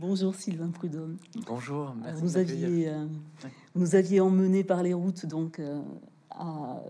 [0.00, 1.18] Bonjour Sylvain Prudhomme.
[1.46, 1.94] Bonjour.
[2.02, 3.04] Merci vous aviez, euh,
[3.74, 5.82] nous aviez emmené par les routes donc, euh,
[6.30, 6.82] à,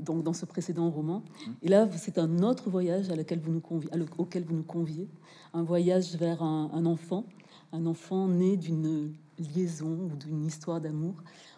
[0.00, 1.24] donc dans ce précédent roman.
[1.24, 1.50] Mmh.
[1.62, 5.08] Et là, c'est un autre voyage à laquelle vous nous conviez, auquel vous nous conviez,
[5.52, 7.24] un voyage vers un, enfant,
[7.72, 11.16] un enfant né d'une liaison ou d'une histoire d'amour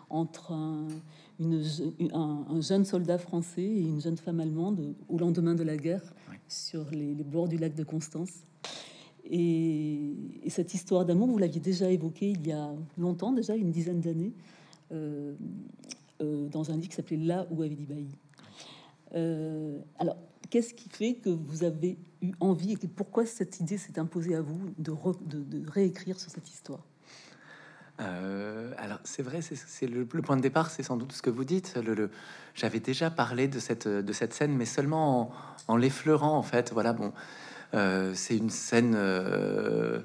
[0.08, 0.88] entre un,
[1.38, 1.62] une,
[2.14, 6.14] un, jeune soldat français et une jeune femme allemande au lendemain de la guerre
[6.48, 8.30] sur les, les bords du lac de Constance.
[9.30, 10.14] Et,
[10.48, 14.32] cette histoire d'amour, vous l'aviez déjà évoquée il y a longtemps, déjà une dizaine d'années,
[14.92, 15.34] euh,
[16.20, 18.14] euh, dans un livre qui s'appelait Là où avait dit Bailly.
[19.14, 20.16] Euh, alors,
[20.50, 24.42] qu'est-ce qui fait que vous avez eu envie et pourquoi cette idée s'est imposée à
[24.42, 24.92] vous de,
[25.70, 26.80] réécrire sur cette histoire?
[27.96, 31.78] Alors c'est vrai, c'est le, point de départ, c'est sans doute ce que vous dites.
[32.54, 35.32] J'avais déjà parlé de cette, de cette scène, mais seulement en,
[35.68, 36.72] en l'effleurant en fait.
[36.72, 37.12] Voilà, bon,
[38.14, 40.00] c'est une scène euh,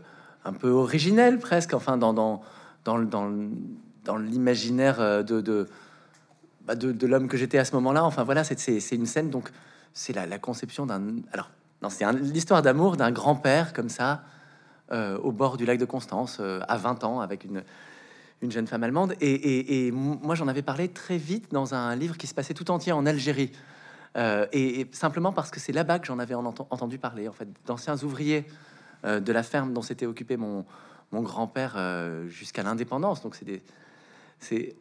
[0.46, 2.42] un peu originelle presque, enfin dans,
[4.18, 8.04] l'imaginaire euh, de, de, l'homme que j'étais à ce moment-là.
[8.04, 9.52] Enfin voilà, c'est une scène, donc
[9.94, 11.02] c'est la, conception d'un...
[11.32, 11.50] Alors,
[11.82, 14.24] non, c'est l'histoire d'amour d'un grand-père comme ça,
[14.92, 17.64] au bord du lac de Constance, à 20 ans, avec une,
[18.42, 19.14] une jeune femme allemande.
[19.22, 22.92] Et moi, j'en avais parlé très vite dans un livre qui se passait tout entier
[22.92, 23.52] en Algérie.
[24.18, 27.98] Euh, et, simplement parce que c'est là-bas que j'en avais entendu parler, en fait, d'anciens
[28.04, 28.46] ouvriers
[29.06, 30.66] euh, de la ferme dont s'était occupé mon,
[31.14, 33.22] grand-père euh, jusqu'à l'indépendance.
[33.22, 33.38] Donc,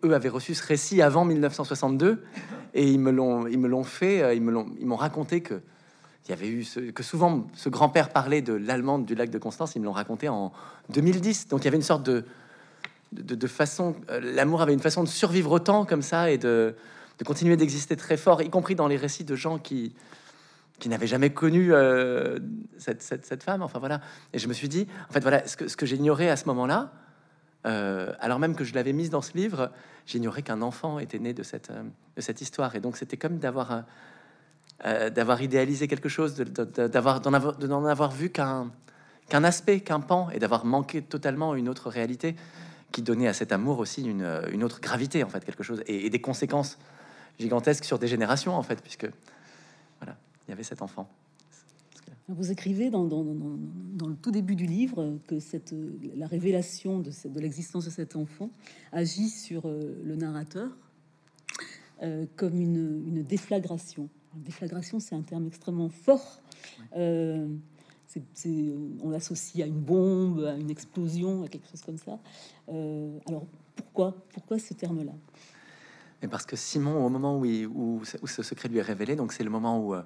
[0.05, 2.25] eux avaient reçu ce récit avant 1962
[2.75, 5.61] et ils me l'ont, fait, ils m'ont raconté que
[6.29, 9.77] y avait eu que souvent ce grand-père parlait de l'allemande du lac de Constance.
[9.77, 10.53] Ils me l'ont raconté en
[10.91, 11.48] 2010.
[11.48, 12.25] Donc, il y avait une sorte de
[13.13, 16.75] de, façon, l'amour avait une façon de survivre autant comme ça et de
[17.19, 19.94] de continuer d'exister très fort, y compris dans les récits de gens qui,
[20.78, 22.38] qui n'avaient jamais connu euh,
[22.78, 23.62] cette, cette, femme.
[23.62, 24.00] Enfin voilà.
[24.33, 26.92] Et je me suis dit, en fait, voilà, ce que, j'ignorais à ce moment-là,
[27.66, 29.70] euh, alors même que je l'avais mise dans ce livre,
[30.06, 31.83] j'ignorais qu'un enfant était né de cette, euh,
[32.16, 32.77] de cette histoire.
[32.77, 33.84] Et donc c'était comme d'avoir
[34.84, 38.70] d'avoir idéalisé quelque chose, d'avoir d'en avoir, vu qu'un
[39.28, 42.36] qu'un aspect, qu'un pan, et d'avoir manqué totalement une autre réalité
[42.92, 46.08] qui donnait à cet amour aussi une, une autre gravité, en fait, quelque chose, et
[46.08, 46.78] des conséquences
[47.39, 49.09] gigantesque sur des générations, en fait, puisque
[50.01, 50.17] voilà,
[50.47, 51.09] il y avait cet enfant.
[52.31, 55.75] Vous écrivez dans, dans, le tout début du livre que cette,
[56.15, 58.51] la révélation de, de l'existence de cet enfant
[58.93, 60.71] agit sur euh, le narrateur
[62.03, 64.11] euh, comme une, une, déflagration.
[64.35, 66.43] Déflagration, c'est un terme extrêmement fort.
[66.99, 67.49] Euh,
[69.03, 72.19] on l'associe à une bombe, à une explosion, à quelque chose comme ça.
[72.69, 75.13] alors pourquoi, pourquoi ce terme-là?
[76.23, 79.51] Mais parce que Simon, au moment où, ce secret lui est révélé, donc c'est le
[79.51, 80.02] moment où, euh,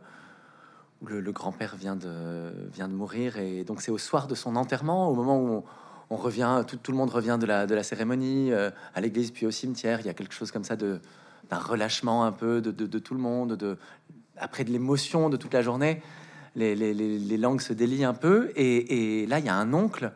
[1.06, 5.08] le, grand-père vient de, vient de mourir, et donc c'est au soir de son enterrement,
[5.08, 5.64] au moment où
[6.10, 10.00] on, revient, tout, le monde revient de la, cérémonie, euh, à l'église puis au cimetière,
[10.00, 11.00] il y a quelque chose comme ça de
[11.50, 13.76] d'un relâchement un peu de, tout le monde, de,
[14.38, 16.00] après de l'émotion de toute la journée,
[16.54, 20.12] les, langues se délient un peu, et, et, là il y a un oncle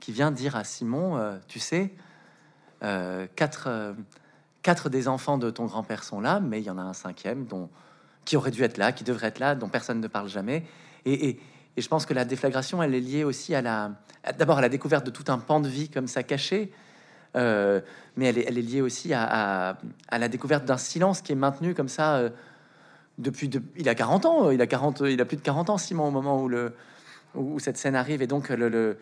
[0.00, 1.94] qui vient dire à Simon, euh, tu sais,
[2.80, 3.94] quatre
[4.64, 7.44] quatre des enfants de ton grand-père sont là, mais il y en a un cinquième
[7.44, 7.68] dont
[8.24, 10.64] qui aurait dû être là, qui devrait être là, dont personne ne parle jamais.
[11.04, 11.38] Et,
[11.76, 13.90] je pense que la déflagration, elle est liée aussi à la,
[14.38, 16.72] d'abord à la découverte de tout un pan de vie comme ça caché,
[17.34, 17.80] euh,
[18.16, 19.76] mais elle est, liée aussi à,
[20.10, 22.30] la découverte d'un silence qui est maintenu comme ça euh,
[23.18, 23.50] depuis.
[23.76, 26.10] il a 40 ans, il a 40, il a plus de 40 ans, Simon, au
[26.12, 26.74] moment où le
[27.34, 28.96] où cette scène arrive, et donc le, le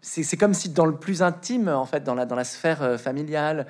[0.00, 2.98] c'est comme si dans le plus intime, en fait, dans la, dans la sphère euh,
[2.98, 3.66] familiale,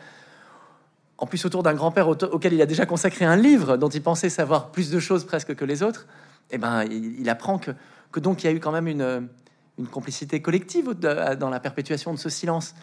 [1.18, 4.30] en plus autour d'un grand-père auquel il a déjà consacré un livre dont il pensait
[4.30, 6.06] savoir plus de choses presque que les autres,
[6.50, 7.72] eh ben, il, apprend que,
[8.20, 9.28] donc il y a eu quand même une,
[9.78, 12.74] une complicité collective dans la perpétuation de ce silence.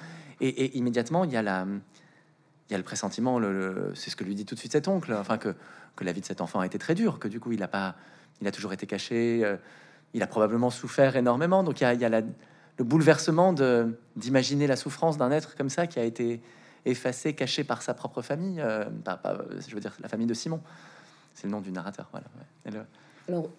[0.41, 3.39] Et, immédiatement, il y a, la, il y a le pressentiment,
[3.93, 5.55] c'est ce que lui dit tout de suite cet oncle, enfin que,
[6.01, 7.95] la vie de cet enfant a été très dure, que du coup il a pas,
[8.51, 9.55] toujours été caché, euh,
[10.13, 11.63] il a probablement souffert énormément.
[11.63, 13.53] Donc il y a, le bouleversement
[14.17, 16.41] d'imaginer la souffrance d'un être comme ça qui a été
[16.85, 18.85] effacé, caché par sa propre famille, euh,
[19.67, 20.61] je veux dire la famille de Simon.
[21.33, 22.09] C'est le nom du narrateur.
[22.11, 22.85] Voilà.
[23.27, 23.49] Alors,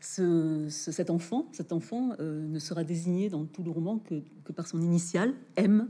[0.00, 4.52] ce, cet enfant, cet enfant euh, ne sera désigné dans tout le roman que, que
[4.52, 5.88] par son initiale M.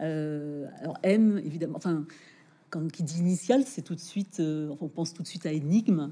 [0.00, 2.04] Euh, alors M, évidemment, enfin
[2.70, 5.52] quand qui dit initial, c'est tout de suite, euh, on pense tout de suite à
[5.52, 6.10] énigme.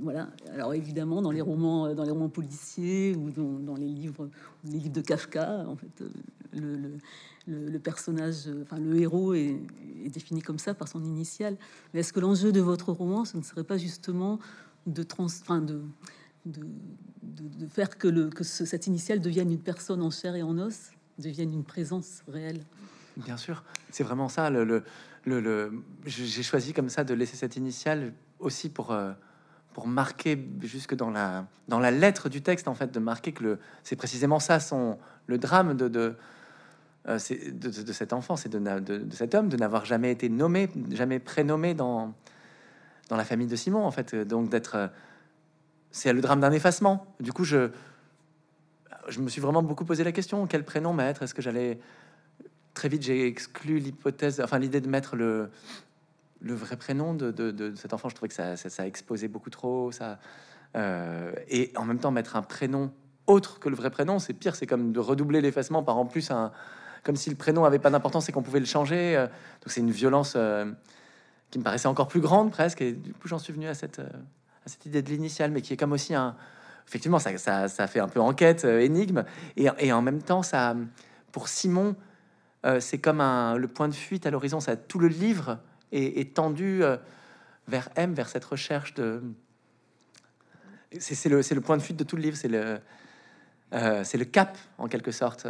[0.00, 0.30] Voilà.
[0.54, 4.30] Alors évidemment, dans les romans, dans les romans policiers ou dans, les livres,
[4.64, 6.02] les livres de Kafka, en fait,
[6.56, 6.96] euh,
[7.46, 9.60] le, personnage, enfin le héros est,
[10.08, 11.56] défini comme ça par son initial.
[11.92, 14.38] Mais est-ce que l'enjeu de votre roman, ce ne serait pas justement
[14.86, 15.04] de
[17.70, 22.22] faire que, cette initiale devienne une personne en chair et en os devienne une présence
[22.28, 22.60] réelle?
[23.16, 24.50] Bien sûr, c'est vraiment ça.
[24.50, 24.82] Le, le,
[25.26, 25.72] le,
[26.06, 29.12] j'ai choisi comme ça de laisser cette initiale aussi pour, euh,
[29.86, 34.60] marquer jusque dans la, lettre du texte, en fait, de marquer que c'est précisément ça,
[34.60, 36.14] son, le drame de,
[37.08, 37.18] euh,
[37.52, 42.14] de, cet enfant, c'est de, cet homme, de n'avoir jamais été nommé, jamais prénommé dans,
[43.10, 44.14] la famille de Simon, en fait.
[44.14, 44.76] Donc d'être...
[44.76, 44.88] Euh,
[45.90, 47.06] c'est le drame d'un effacement.
[47.20, 47.68] Du coup, je,
[49.18, 51.22] me suis vraiment beaucoup posé la question, quel prénom mettre?
[51.22, 51.78] Est-ce que j'allais
[52.72, 55.50] très vite, j'ai exclu l'hypothèse, enfin l'idée de mettre le,
[56.40, 58.08] vrai prénom de, cet enfant.
[58.08, 59.92] Je trouvais que ça, ça, exposait beaucoup trop.
[59.92, 60.18] Ça,
[60.74, 62.92] euh, et en même temps, mettre un prénom
[63.26, 64.56] autre que le vrai prénom, c'est pire.
[64.56, 66.50] C'est comme de redoubler l'effacement par en plus un,
[67.04, 69.16] comme si le prénom avait pas d'importance et qu'on pouvait le changer.
[69.16, 69.26] Euh.
[69.26, 70.70] donc c'est une violence euh,
[71.50, 72.82] qui me paraissait encore plus grande presque.
[72.82, 75.72] Et du coup, j'en suis venu à cette, à cette idée de l'initial, mais qui
[75.72, 76.34] est comme aussi un,
[76.88, 79.24] effectivement, ça, ça, ça fait un peu enquête, énigme,
[79.56, 80.74] et, et en même temps, ça,
[81.30, 81.94] pour Simon
[82.64, 84.60] euh, c'est comme un, le point de fuite à l'horizon.
[84.60, 85.58] Ça, tout le livre
[85.92, 86.96] est, tendu euh,
[87.68, 89.22] vers M, vers cette recherche de.
[90.98, 92.36] C'est le, le, point de fuite de tout le livre.
[92.36, 92.78] C'est le,
[93.72, 95.46] euh, c'est le cap en quelque sorte.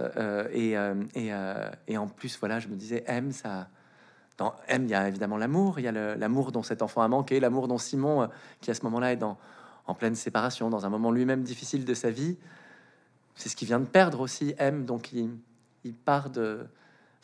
[0.52, 0.74] Et,
[1.14, 1.32] et,
[1.88, 3.68] et, en plus, voilà, je me disais M, ça.
[4.36, 5.78] Dans M, il y a évidemment l'amour.
[5.78, 8.28] Il y a l'amour dont cet enfant a manqué, l'amour dont Simon,
[8.60, 9.38] qui à ce moment-là est dans,
[9.86, 12.36] en pleine séparation, dans un moment lui-même difficile de sa vie.
[13.34, 14.84] C'est ce qu'il vient de perdre aussi, M.
[14.84, 15.30] Donc il,
[15.84, 16.66] il part de,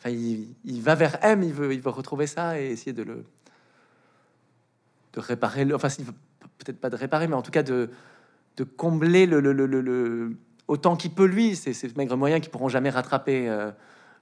[0.05, 3.25] il, va vers M, il veut, il veut retrouver ça et essayer de le
[5.13, 5.65] de réparer.
[5.65, 5.89] Le, enfin,
[6.57, 7.89] peut-être pas de réparer, mais en tout cas de,
[8.57, 10.37] de combler le, le, le,
[10.71, 11.55] autant qu'il peut lui.
[11.55, 13.71] C'est ces maigres moyens qui pourront jamais rattraper euh,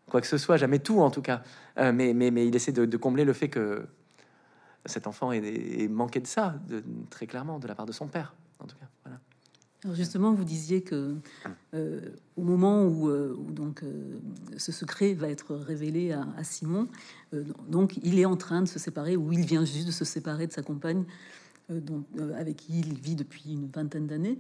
[0.10, 1.44] quoi que ce soit, jamais tout en tout cas.
[1.78, 3.86] Euh, mais, il essaie de, combler le fait que
[4.86, 6.56] cet enfant est, manqué de ça,
[7.10, 8.88] très clairement, de la part de son père, en tout cas.
[9.04, 9.19] Voilà.
[9.84, 11.16] Alors justement, vous disiez que
[11.74, 12.01] euh,
[12.36, 13.10] au moment où,
[13.52, 13.84] donc
[14.57, 16.88] ce secret va être révélé à, Simon,
[17.68, 20.48] donc il est en train de se séparer, ou il vient juste de se séparer
[20.48, 21.06] de sa compagne,
[22.36, 24.40] avec qui il vit depuis une vingtaine d'années.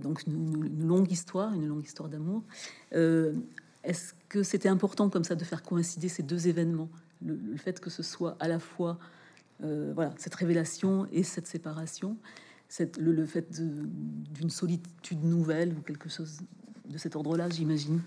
[0.00, 2.42] Donc une, longue histoire, une longue histoire d'amour.
[2.92, 6.88] Est-ce que c'était important comme ça de faire coïncider ces deux événements,
[7.24, 8.98] le, fait que ce soit à la fois
[9.60, 12.16] voilà cette révélation et cette séparation?
[12.98, 16.40] le, fait d'une solitude nouvelle ou quelque chose
[16.88, 18.00] de cet ordre-là, j'imagine?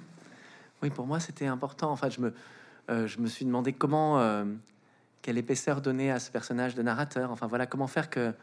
[0.81, 1.91] Oui, pour moi, c'était important.
[1.91, 2.33] En je me,
[2.89, 4.45] euh, je me suis demandé comment, euh,
[5.21, 7.31] quelle épaisseur donner à ce personnage de narrateur.
[7.31, 8.33] Enfin, voilà, comment faire que,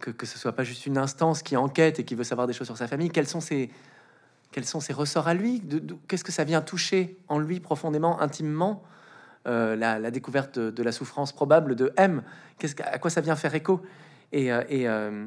[0.00, 2.52] que, que ce soit pas juste une instance qui enquête et qui veut savoir des
[2.52, 3.10] choses sur sa famille.
[3.10, 3.70] Quels sont ses,
[4.52, 5.62] quels sont ses ressorts à lui
[6.08, 8.82] Qu'est-ce que ça vient toucher en lui profondément, intimement
[9.46, 12.22] euh, la, découverte de, de, la souffrance probable de M.
[12.58, 13.80] Qu'est-ce à quoi ça vient faire écho
[14.32, 15.24] et, euh, et, euh,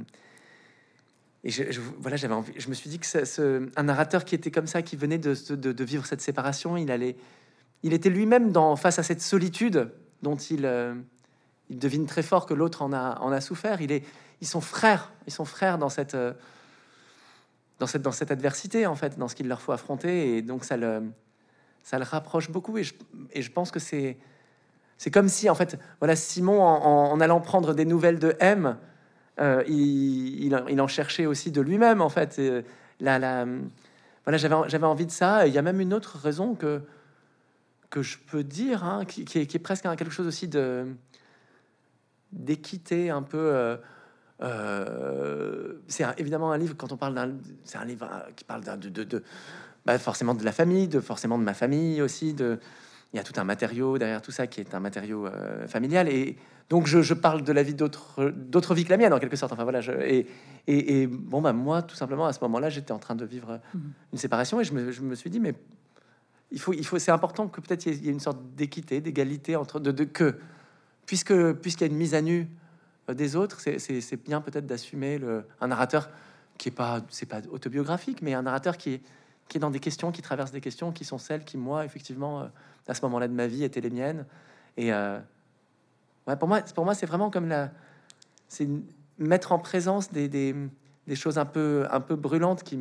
[1.46, 4.52] et je, voilà, j'avais envie, je me suis dit que ce, un narrateur qui était
[4.52, 7.16] comme ça, qui venait de, de, vivre cette séparation, il allait,
[7.82, 9.90] il était lui-même dans face à cette solitude
[10.22, 10.70] dont il,
[11.70, 13.82] il devine très fort que l'autre en a, en a souffert.
[13.82, 14.04] Il est,
[14.42, 16.16] ils sont frères, ils sont frères dans cette,
[17.80, 20.64] dans cette, dans cette adversité en fait, dans ce qu'il leur faut affronter, et donc
[20.64, 21.04] ça le,
[21.84, 22.78] ça le rapproche beaucoup.
[22.78, 22.94] Et je,
[23.32, 24.18] et je pense que c'est,
[24.98, 28.78] c'est comme si en fait, voilà, Simon en, allant prendre des nouvelles de M
[29.40, 32.42] euh, il, en cherchait aussi de lui-même, en fait.
[33.00, 33.46] La, la,
[34.26, 35.48] voilà, j'avais envie de ça.
[35.48, 36.82] Il y a même une autre raison que,
[37.90, 40.88] que je peux dire, hein, qui, est, presque quelque chose aussi de
[42.32, 43.38] d'équité un peu.
[43.38, 43.78] Euh,
[44.42, 48.90] euh, c'est évidemment un livre quand on parle d'un, c'est un livre qui parle de,
[48.90, 49.24] de, de
[49.86, 52.60] bah, forcément de la famille, de forcément de ma famille aussi, de
[53.12, 55.28] il y a tout un matériau derrière tout ça qui est un matériau
[55.68, 56.38] familial et
[56.70, 59.52] donc je, parle de la vie d'autres d'autres vies que la mienne en quelque sorte.
[59.52, 59.82] Enfin voilà.
[59.82, 60.28] Je, et,
[60.68, 63.82] et, bon bah moi tout simplement à ce moment-là j'étais en train de vivre mhm.
[64.14, 65.56] une séparation et je me, je me, suis dit mais
[66.52, 69.56] il faut il faut c'est important que peut-être il y ait une sorte d'équité, d'égalité
[69.56, 70.38] entre de, de, que
[71.08, 72.46] puisque puisqu'il y a une mise à nu euh,
[73.14, 75.20] des autres, c'est bien peut-être d'assumer
[75.62, 76.10] un narrateur
[76.58, 79.02] qui est pas pas autobiographique mais un narrateur qui est
[79.50, 82.42] qui est dans des questions, qui traverse des questions qui sont celles qui moi effectivement
[82.42, 82.46] euh,
[82.88, 84.26] à ce moment-là de ma vie étaient les miennes.
[84.78, 85.20] Et euh,
[86.40, 87.72] pour moi, pour moi, c'est vraiment comme la,
[88.48, 88.68] c'est
[89.18, 92.80] mettre en présence des, des, choses un peu, un peu brûlantes qui,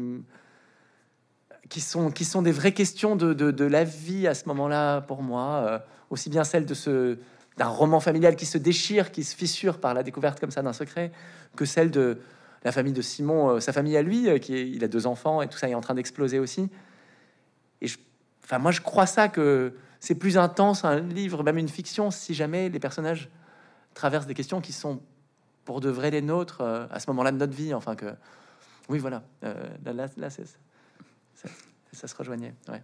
[1.69, 5.23] qui sont, qui sont des vraies questions de, de, la vie à ce moment-là pour
[5.23, 5.79] moi, euh,
[6.11, 7.19] aussi bien celle de ce
[7.59, 10.73] d'un roman familial qui se déchire, qui se fissure par la découverte comme ça d'un
[10.73, 11.13] secret,
[11.57, 12.19] que celle de
[12.65, 15.07] la famille de Simon, euh, sa famille à lui, euh, qui est, il a deux
[15.07, 16.71] enfants et tout ça est en train d'exploser aussi.
[17.81, 17.99] Et je,
[18.45, 22.33] enfin, moi, je crois ça que c'est plus intense un livre, même une fiction, si
[22.33, 23.29] jamais les personnages
[23.95, 25.01] traversent des questions qui sont
[25.65, 27.75] pour de vrai les nôtres euh, à ce moment-là de notre vie.
[27.75, 28.07] Enfin que,
[28.89, 32.55] oui, voilà, là, là, là ça, se rejoignait.
[32.69, 32.83] Ouais.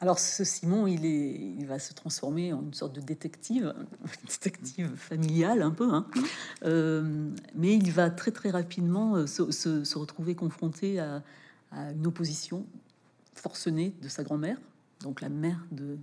[0.00, 3.74] Alors ce Simon, il, est, il va se transformer en une sorte de détective,
[4.28, 6.06] détective familial un peu, hein.
[6.64, 11.22] euh, mais il va très très rapidement euh, se, se, retrouver confronté à,
[11.72, 12.66] à, une opposition
[13.34, 14.58] forcenée de sa grand-mère,
[15.00, 15.96] donc la mère de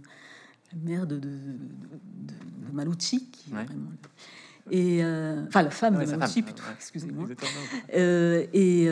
[0.71, 3.91] la mère de, de, de, de Malucci, qui est vraiment
[4.71, 7.27] et euh, enfin la femme de Malucci plutôt, excusez-moi.
[7.93, 8.85] Euh, et,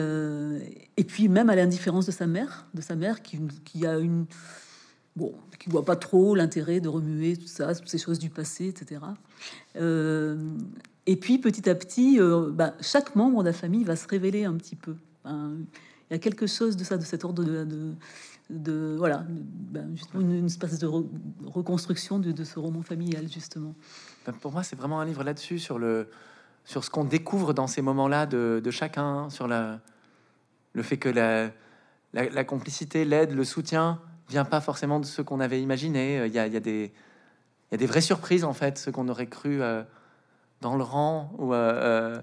[0.96, 4.26] et puis même à l'indifférence de sa mère, de sa mère qui, qui a une
[5.16, 8.66] bon, qui voit pas trop l'intérêt de remuer tout ça, toutes ces choses du passé,
[8.66, 9.00] etc.
[9.76, 10.36] Euh,
[11.06, 14.44] et puis petit à petit, euh, bah, chaque membre de la famille va se révéler
[14.44, 14.96] un petit peu.
[15.24, 15.66] il
[16.10, 17.44] y a quelque chose de ça, de cet ordre
[18.50, 23.74] de, voilà, ben, une, une, espèce de reconstruction de, ce roman familial justement.
[24.26, 26.08] Ben, pour moi, c'est vraiment un livre là-dessus sur le
[26.64, 33.04] sur ce qu'on découvre dans ces moments-là de, chacun, sur le fait que la complicité,
[33.04, 36.20] l'aide, le soutien vient pas forcément de ce qu'on avait imaginé.
[36.20, 39.82] Euh, il y a, des vraies surprises en fait, ce qu'on aurait cru euh,
[40.60, 42.20] dans le rang ou euh,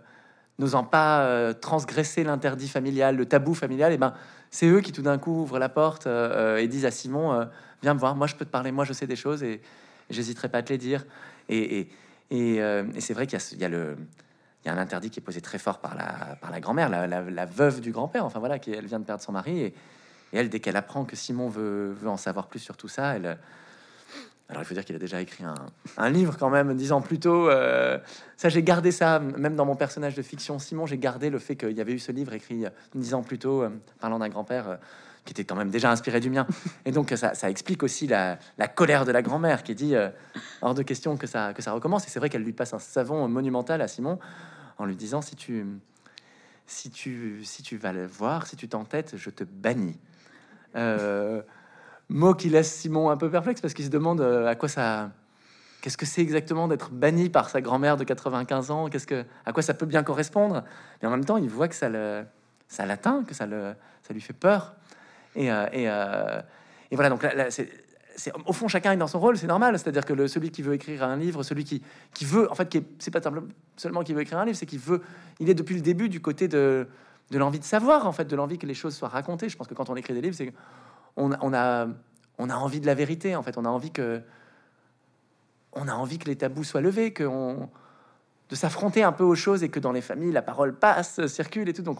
[0.59, 3.93] n'osant pas transgresser l'interdit familial, le tabou familial.
[3.93, 4.13] Et ben
[4.51, 7.47] c'est eux qui tout d'un coup ouvrent la porte et disent à Simon
[7.81, 9.61] viens me voir, moi je peux te parler, moi je sais des choses et,
[10.09, 11.05] j'hésiterai pas à te les dire.
[11.49, 11.87] Et,
[12.31, 15.95] et, et, c'est vrai qu'il y, a un interdit qui est posé très fort par
[15.95, 19.59] la, grand-mère, la, veuve du grand-père, enfin voilà, qui elle vient de perdre son mari,
[19.61, 19.73] et,
[20.33, 23.15] et elle, dès qu'elle apprend que Simon veut, veut, en savoir plus sur tout ça,
[23.15, 23.38] elle.
[24.50, 25.53] Alors, il faut dire qu'il a déjà écrit un,
[25.98, 27.50] un, livre quand même, dix ans plus tôt.
[27.50, 28.00] Euh,
[28.36, 31.55] ça, j'ai gardé ça, même dans mon personnage de fiction, Simon, j'ai gardé le fait
[31.55, 33.69] qu'il y avait eu ce livre écrit dix ans plus tôt, euh,
[34.00, 34.75] parlant d'un grand-père euh,
[35.24, 36.48] qui était quand même déjà inspiré du mien.
[36.86, 39.93] Et donc, ça, ça explique aussi la, la, colère de la grand-mère qui dit
[40.63, 42.07] hors de question que ça, que ça recommence.
[42.07, 44.17] Et c'est vrai qu'elle lui passe un savon monumental à Simon
[44.79, 45.63] en lui disant si tu,
[46.65, 50.00] si tu, si tu vas le voir, si tu t'entêtes, je te bannis.
[50.75, 51.41] Euh,
[52.09, 55.11] mot qui laisse Simon un peu perplexe parce qu'il se demande euh, à quoi ça.
[55.81, 58.89] Qu'est-ce que c'est exactement d'être banni par sa grand-mère de 95 ans?
[58.89, 60.63] Qu'est-ce que, à quoi ça peut bien correspondre?
[61.01, 62.25] Mais en même temps, il voit que ça le,
[62.67, 64.73] ça l'atteint, que ça le, ça lui fait peur.
[65.35, 65.83] Et, euh, et,
[66.91, 67.09] et voilà.
[67.09, 67.69] Donc là, c'est,
[68.45, 69.79] au fond, chacun est dans son rôle, c'est normal.
[69.79, 71.81] C'est-à-dire que le, celui qui veut écrire un livre, celui qui,
[72.13, 73.21] qui veut, en fait, qui c'est pas
[73.77, 75.01] seulement qui veut écrire un livre, c'est qu'il veut,
[75.39, 76.88] il est depuis le début du côté de,
[77.31, 79.50] de l'envie de savoir, en fait, de l'envie que les choses soient racontées.
[79.50, 80.53] Je pense que quand on écrit des livres, c'est
[81.15, 81.88] on, on, a,
[82.38, 83.57] on a envie de la vérité, en fait.
[83.57, 84.21] On a envie que,
[85.74, 87.69] on a envie que les tabous soient levés, que on,
[88.50, 91.69] de s'affronter un peu aux choses et que dans les familles, la parole passe, circule
[91.69, 91.83] et tout.
[91.83, 92.00] Donc,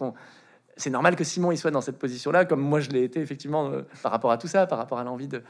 [0.76, 3.68] c'est normal que Simon il soit dans cette position-là, comme moi je l'ai été effectivement
[3.68, 5.42] euh, par rapport à tout ça, par rapport à l'envie de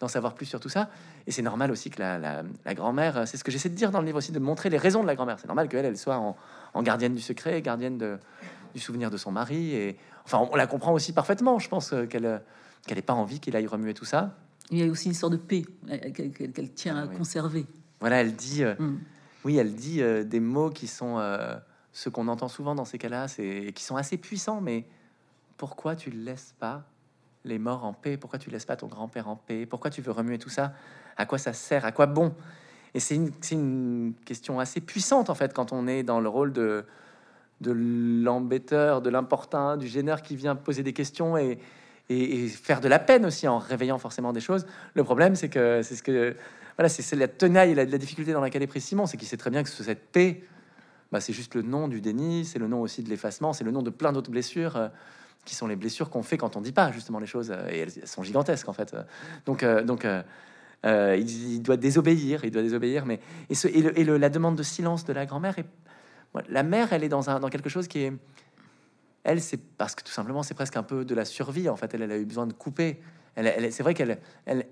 [0.00, 0.90] d'en savoir plus sur tout ça.
[1.28, 4.00] Et c'est normal aussi que la, la, grand-mère, c'est ce que j'essaie de dire dans
[4.00, 5.38] le livre aussi, de montrer les raisons de la grand-mère.
[5.38, 6.36] C'est normal qu'elle, elle soit en,
[6.74, 8.18] en, gardienne du secret, gardienne de,
[8.74, 9.74] du souvenir de son mari.
[9.74, 11.58] Et enfin, on, la comprend aussi parfaitement.
[11.58, 12.38] Je pense euh, qu'elle euh,
[12.86, 14.36] qu'elle n'ait pas envie qu'il aille remuer tout ça.
[14.70, 17.66] Il y a aussi une sorte de paix euh, qu'elle tient à conserver.
[18.00, 18.98] Voilà, elle dit, mm.
[19.44, 21.18] oui, elle dit des mots qui sont
[21.92, 24.60] ce qu'on entend souvent dans ces cas-là, c'est qui sont assez puissants.
[24.60, 24.84] Mais
[25.56, 26.84] pourquoi tu ne laisses pas
[27.44, 28.18] les morts en paix?
[28.18, 29.64] Pourquoi tu laisses pas ton grand-père en paix?
[29.64, 30.74] Pourquoi tu veux remuer tout ça?
[31.16, 31.86] À quoi ça sert?
[31.86, 32.34] À quoi bon?
[32.92, 36.52] Et c'est une, une, question assez puissante en fait quand on est dans le rôle
[36.52, 36.84] de
[37.64, 37.72] de
[38.24, 41.58] l'embêteur, de l'important, du gêneur qui vient poser des questions et,
[42.48, 44.66] faire de la peine aussi en réveillant forcément des choses.
[44.92, 46.36] Le problème, c'est que c'est ce que
[46.76, 49.28] voilà, c'est la tenaille et la, la, difficulté dans laquelle est pris Simon, c'est qu'il
[49.28, 50.42] sait très bien que cette paix,
[51.12, 53.70] bah, c'est juste le nom du déni, c'est le nom aussi de l'effacement, c'est le
[53.70, 54.76] nom de plein d'autres blessures.
[54.76, 54.88] Euh,
[55.44, 57.80] qui sont les blessures qu'on fait quand on dit pas justement les choses euh, et
[57.80, 58.96] elles, sont gigantesques en fait.
[59.44, 60.06] Donc, euh, donc
[60.84, 65.04] il, doit désobéir, il doit désobéir, mais et, ce, et le, la demande de silence
[65.04, 65.66] de la grand-mère est
[66.48, 68.12] la mère, elle est dans, un, dans quelque chose qui est...
[69.22, 71.68] Elle, c'est parce que tout simplement, c'est presque un peu de la survie.
[71.68, 73.00] En fait, elle, a eu besoin de couper.
[73.36, 74.66] Elle, c'est vrai qu'elle elle,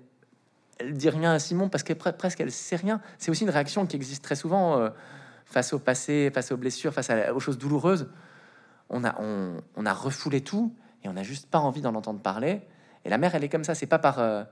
[0.77, 3.01] elle, dit rien à Simon parce qu'elle presque elle sait rien.
[3.17, 4.89] C'est aussi une réaction qui existe très souvent euh,
[5.45, 8.09] face au passé, face aux blessures, face aux choses douloureuses.
[8.89, 12.61] On a, on, a refoulé tout et on n'a juste pas envie d'en entendre parler.
[13.05, 13.73] Et la mère, elle est comme ça.
[13.73, 14.43] C'est pas par, euh,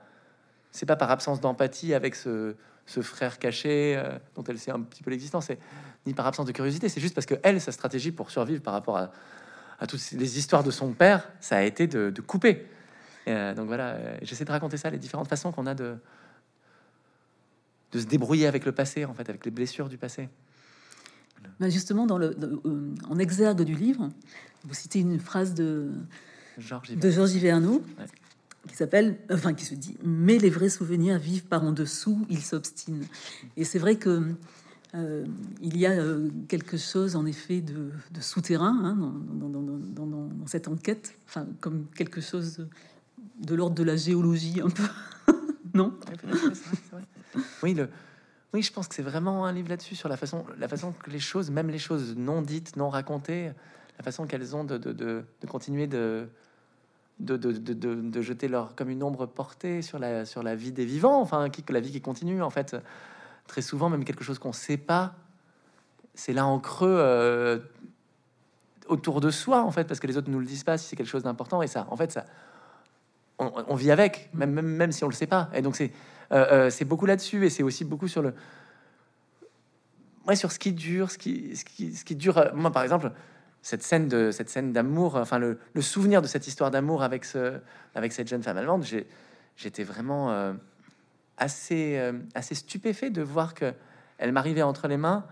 [0.72, 2.56] c'est pas par absence d'empathie avec ce,
[2.92, 5.50] ce frère caché euh, dont elle sait un petit peu l'existence,
[6.06, 8.74] ni par absence de curiosité, c'est juste parce que elle, sa stratégie pour survivre par
[8.74, 9.12] rapport à,
[9.88, 12.68] toutes les histoires de son père, ça a été de, couper.
[13.28, 15.96] Euh, donc voilà, euh, j'essaie de raconter ça, les différentes façons qu'on a de,
[17.92, 20.30] de se débrouiller avec le passé, en fait, avec les blessures du passé.
[21.60, 22.36] Bah, justement, dans le,
[23.10, 24.10] en exergue du livre,
[24.66, 25.92] vous citez une phrase de
[26.60, 27.84] Georges de Georges Hiverneau,
[28.72, 32.42] qui s'appelle, enfin qui se dit, mais les vrais souvenirs vivent par en dessous, ils
[32.42, 33.06] s'obstinent.
[33.58, 34.34] Et c'est vrai que
[34.96, 35.26] euh,
[35.62, 41.48] il y a euh, quelque chose en effet de, souterrain hein, dans, cette enquête, enfin
[41.60, 42.66] comme quelque chose
[43.40, 44.84] de l'ordre de la géologie un peu.
[45.74, 45.94] non?
[47.64, 47.90] Oui, le,
[48.54, 51.10] oui, je pense que c'est vraiment un livre là-dessus, sur la façon, la façon que
[51.10, 53.52] les choses, même les choses non dites, non racontées,
[53.98, 56.30] la façon qu'elles ont de, de, continuer de,
[57.22, 60.72] de, de, de, de, jeter leur comme une ombre portée sur la, sur la vie
[60.72, 62.76] des vivants, enfin, qui, la vie qui continue, en fait.
[63.48, 65.14] Très souvent, même quelque chose qu'on sait pas,
[66.14, 67.60] c'est là en creux euh,
[68.88, 70.96] autour de soi, en fait, parce que les autres nous le disent pas si c'est
[70.96, 72.26] quelque chose d'important, et ça, en fait, ça,
[73.40, 75.50] on, vit avec, même, même, même si on le sait pas.
[75.54, 75.92] Et donc, c'est
[76.32, 78.34] euh, euh, c'est beaucoup là-dessus et c'est aussi beaucoup sur le
[80.28, 82.52] ouais, sur ce qui dure, ce qui, ce qui, ce qui dure.
[82.54, 83.12] Moi, par exemple,
[83.62, 87.60] cette scène de cette scène d'amour, enfin le, souvenir de cette histoire d'amour avec ce,
[87.96, 88.86] avec cette jeune femme allemande,
[89.56, 90.54] j'étais vraiment
[91.38, 93.74] assez, assez stupéfait de voir que
[94.18, 95.26] elle m'arrivait entre les mains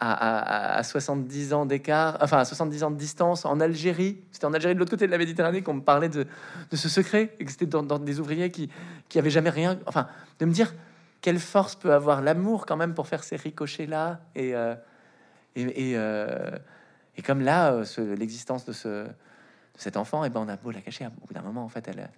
[0.00, 4.18] à, 70 ans d'écart, enfin à 70 ans de distance en Algérie.
[4.32, 6.26] C'était en Algérie de l'autre côté de la Méditerranée qu'on me parlait de,
[6.70, 8.70] de ce secret et que c'était dans, des ouvriers qui,
[9.08, 9.78] qui avaient jamais rien.
[9.86, 10.08] Enfin,
[10.40, 10.74] de me dire
[11.20, 14.74] quelle force peut avoir l'amour quand même pour faire ces ricochets là euh,
[15.56, 16.50] et, euh,
[17.16, 19.08] et, comme là, euh, l'existence de, ce, de
[19.76, 21.68] cet enfant, et eh ben on a beau la cacher, au bout d'un moment, en
[21.68, 22.10] fait, elle,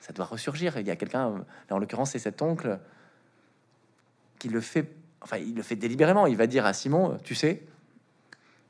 [0.00, 0.78] ça doit ressurgir.
[0.78, 2.78] Il y a quelqu'un, en l'occurrence, c'est cet oncle
[4.38, 4.90] qui le fait
[5.24, 6.26] enfin, il le fait délibérément.
[6.26, 7.62] Il va dire à Simon, tu sais,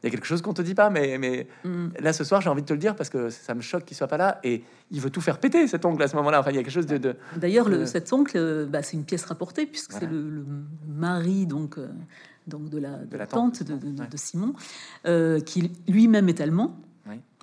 [0.03, 1.88] il y a quelque chose qu'on te dit pas, mais, mais mm.
[2.00, 3.97] là ce soir j'ai envie de te le dire parce que ça me choque qu'il
[3.97, 6.41] soit pas là et il veut tout faire péter cet oncle à ce moment-là.
[6.41, 7.17] Enfin, il y a quelque chose de.
[7.37, 10.45] D'ailleurs, le cet oncle, euh, bah, c'est une pièce rapportée puisque c'est le,
[10.87, 11.88] mari donc euh,
[12.47, 14.55] donc de la, de la tante, de, de, Simon,
[15.07, 16.79] euh, qui lui-même est allemand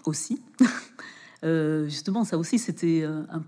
[0.05, 0.41] aussi.
[1.43, 3.43] justement, ça aussi c'était un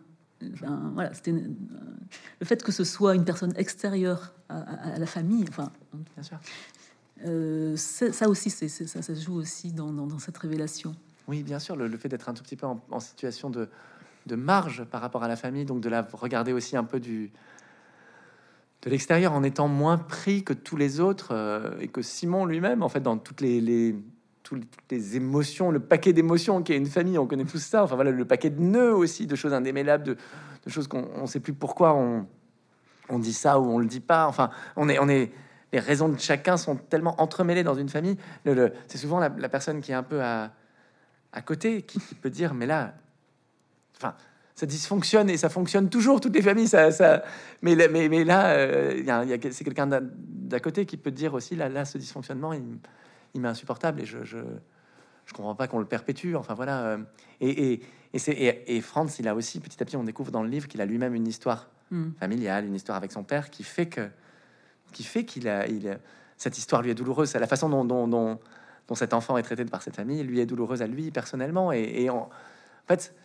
[0.93, 5.45] voilà, c'était le fait que ce soit une personne extérieure à, la famille.
[5.49, 5.71] Enfin,
[6.15, 6.37] bien sûr.
[7.25, 10.95] Euh, ça aussi, c'est ça, ça joue aussi dans, dans, cette révélation.
[11.27, 13.69] Oui, bien sûr, le, fait d'être un tout petit peu en, situation de,
[14.25, 17.31] de, marge par rapport à la famille, donc de la regarder aussi un peu du
[18.83, 22.83] de l'extérieur en étant moins pris que tous les autres euh, et que Simon lui-même,
[22.83, 23.95] en fait, dans toutes les,
[24.43, 27.83] toutes les émotions, le paquet d'émotions qui est une famille, on connaît tout ça.
[27.83, 30.17] Enfin voilà, le paquet de nœuds aussi, de choses indémêlables, de,
[30.67, 32.27] choses qu'on ne sait plus pourquoi on,
[33.07, 34.27] on dit ça ou on le dit pas.
[34.27, 35.31] Enfin, on est, on est,
[35.71, 38.17] les raisons de chacun sont tellement entremêlées dans une famille.
[38.43, 40.51] Le, c'est souvent la, personne qui est un peu à,
[41.31, 42.95] à côté qui, peut dire, mais là,
[43.95, 44.13] enfin,
[44.55, 46.21] ça dysfonctionne et ça fonctionne toujours.
[46.21, 47.23] Toutes les familles, ça, ça
[47.61, 51.33] mais, mais, mais là, euh, il y a, c'est quelqu'un d'à côté qui peut dire
[51.33, 52.63] aussi, là, là, ce dysfonctionnement, il,
[53.33, 54.37] il m'est insupportable et je, je,
[55.25, 56.35] je comprends pas qu'on le perpétue.
[56.35, 56.85] Enfin voilà.
[56.85, 56.97] Euh,
[57.41, 57.81] et, et,
[58.13, 60.67] et, c'est, et, Franz, il a aussi petit à petit, on découvre dans le livre
[60.67, 62.11] qu'il a lui-même une histoire hmm.
[62.19, 64.07] familiale, une histoire avec son père qui fait que,
[64.91, 65.97] qui fait qu'il a, il,
[66.37, 67.29] cette histoire lui est douloureuse.
[67.29, 68.39] C'est la façon dont, dont, dont,
[68.95, 71.71] cet enfant est traité par cette famille, lui est douloureuse à lui personnellement.
[71.71, 72.29] Et, en,
[72.87, 73.15] fait,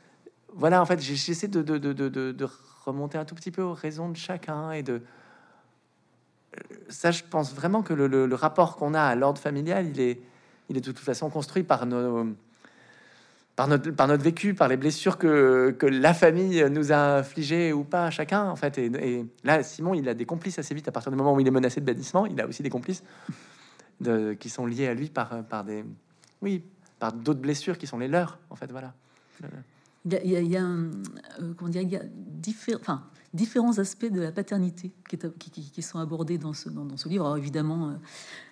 [0.55, 2.49] voilà, en fait, j'essaie de, de,
[2.85, 5.03] remonter un tout petit peu aux raisons de chacun et de
[6.89, 10.21] ça, je pense vraiment que le, rapport qu'on a à l'ordre familial, il est,
[10.69, 12.27] il est de toute façon construit par nos
[13.57, 17.83] par notre, par notre vécu, par les blessures que, la famille nous a infligées ou
[17.83, 18.79] pas, chacun, en fait.
[18.79, 20.87] Et, là, Simon, il a des complices assez vite.
[20.87, 23.03] À partir du moment où il est menacé de bannissement, il a aussi des complices
[24.39, 25.85] qui sont liés à lui par, par des...
[26.41, 26.63] Oui,
[27.01, 28.95] par d'autres blessures qui sont les leurs, en fait, voilà.
[30.05, 30.85] Il y a, il y a, un,
[31.41, 33.03] euh, comment dire, il y a différents, enfin,
[33.35, 37.09] différents aspects de la paternité qui, qui, qui, sont abordés dans ce, dans, dans ce
[37.09, 37.25] livre.
[37.25, 37.93] Alors évidemment, euh,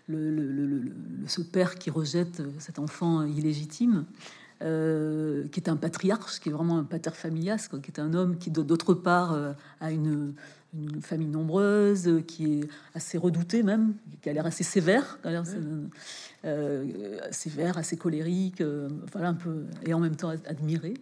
[0.08, 0.92] le, le, le,
[1.26, 4.04] ce père qui rejette cet enfant illégitime,
[4.62, 8.38] euh, qui est un patriarche, qui est vraiment un pater familias, qui est un homme
[8.38, 10.32] qui, d'autre part, euh, a une,
[10.72, 15.18] une, famille nombreuse, qui est assez redouté même, qui a l'air assez sévère,
[16.44, 18.62] euh, sévère, assez colérique,
[19.12, 20.94] voilà un peu, et en même temps admiré.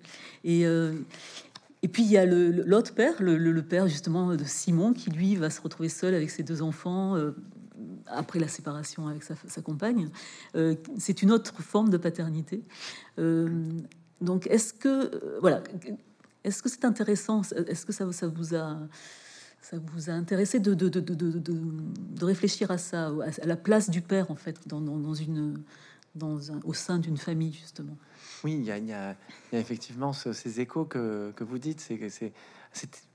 [0.45, 5.37] Et, et puis il y a l'autre père, le, père justement de Simon, qui lui
[5.37, 7.17] va se retrouver seul avec ses deux enfants
[8.07, 10.09] après la séparation avec sa, compagne.
[10.57, 12.63] Euh, c'est une autre forme de paternité.
[13.19, 13.49] Euh,
[14.21, 15.63] donc, est-ce que, euh, voilà,
[16.45, 17.43] est-ce que c'est intéressant?
[17.43, 18.79] Est-ce que ça, vous a
[19.65, 24.03] ça vous a intéressé de, de, de, de, réfléchir à ça, à la place du
[24.03, 25.63] père en fait dans, dans, une,
[26.15, 27.97] dans un, au sein d'une famille justement?
[28.45, 29.17] Oui, il y a, il y a,
[29.53, 31.81] effectivement ces échos que, que vous dites.
[31.81, 32.33] C'est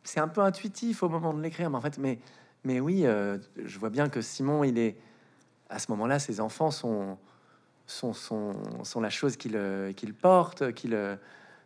[0.04, 2.18] c'est un peu intuitif au moment de l'écrire, mais en fait, mais
[2.64, 4.98] mais oui, euh, je vois bien que Simon, il est
[5.70, 7.18] à ce moment-là, ses enfants sont
[7.86, 9.60] sont, sont, sont la chose qu'il
[9.96, 10.98] qu'il porte, qu'il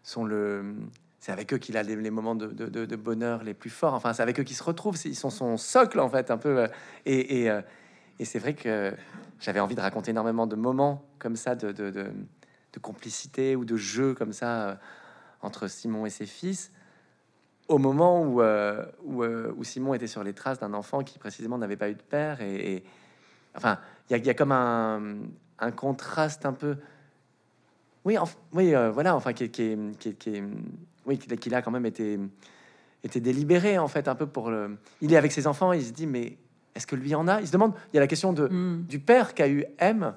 [0.04, 0.76] sont le.
[1.24, 3.94] C'est avec eux qu'il a les, moments de, bonheur les plus forts.
[3.94, 4.98] Enfin, c'est avec eux qu'il se retrouve.
[5.06, 6.60] Ils sont son socle en fait, un peu.
[6.60, 6.68] Euh,
[7.08, 7.62] euh,
[8.20, 8.94] et c'est vrai que
[9.40, 12.12] j'avais envie de raconter énormément de moments comme ça, de,
[12.82, 14.80] complicité ou de jeu comme ça
[15.42, 16.72] entre Simon et ses fils
[17.68, 21.78] au moment où, euh, euh, Simon était sur les traces d'un enfant qui précisément n'avait
[21.78, 22.42] pas eu de père.
[22.42, 22.84] Et,
[23.56, 26.78] enfin, il y, a comme un, contraste un peu.
[28.06, 28.18] Oui,
[28.52, 30.42] oui, euh, voilà, enfin, qui, qui, qui, qui
[31.06, 32.20] oui, qu'il a quand même été,
[33.04, 34.78] été délibéré en fait un peu pour le.
[35.02, 36.38] Il est avec ses enfants, il se dit mais
[36.76, 37.42] est-ce que lui en a?
[37.42, 37.74] Il se demande.
[37.92, 38.84] Il y a la question de mm.
[38.84, 40.13] du père qu'a eu M.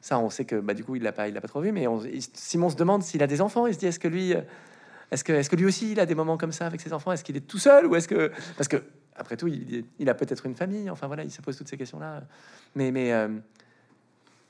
[0.00, 1.72] Ça, on sait que bah, du coup, il l'a pas, il l'a pas trop vu.
[1.72, 2.02] Mais on,
[2.34, 3.66] Simon se demande s'il a des enfants.
[3.66, 4.34] Il se dit est-ce que lui
[5.10, 7.12] est-ce que, est que lui aussi, il a des moments comme ça avec ses enfants?
[7.12, 8.82] Est-ce qu'il est tout seul ou est-ce que parce que
[9.16, 10.90] après tout, il, il a peut-être une famille.
[10.90, 12.22] Enfin voilà, il se pose toutes ces questions-là.
[12.74, 13.28] Mais mais euh,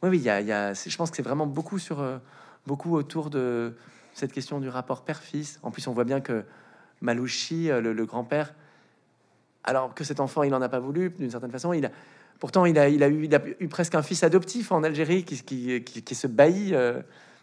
[0.02, 2.00] oui, oui, il y a, il y a je pense que c'est vraiment beaucoup sur
[2.00, 2.18] euh,
[2.66, 3.76] beaucoup autour de
[4.14, 5.58] cette question du rapport père-fils.
[5.62, 6.44] En plus, on voit bien que
[7.02, 8.54] Malouchi, euh, le, grand-père,
[9.62, 11.90] alors que cet enfant, il n'en a pas voulu d'une certaine façon, il a
[12.40, 15.24] pourtant il a, il a, eu, il a eu presque un fils adoptif en Algérie
[15.24, 16.74] qui, qui, qui, se baillit,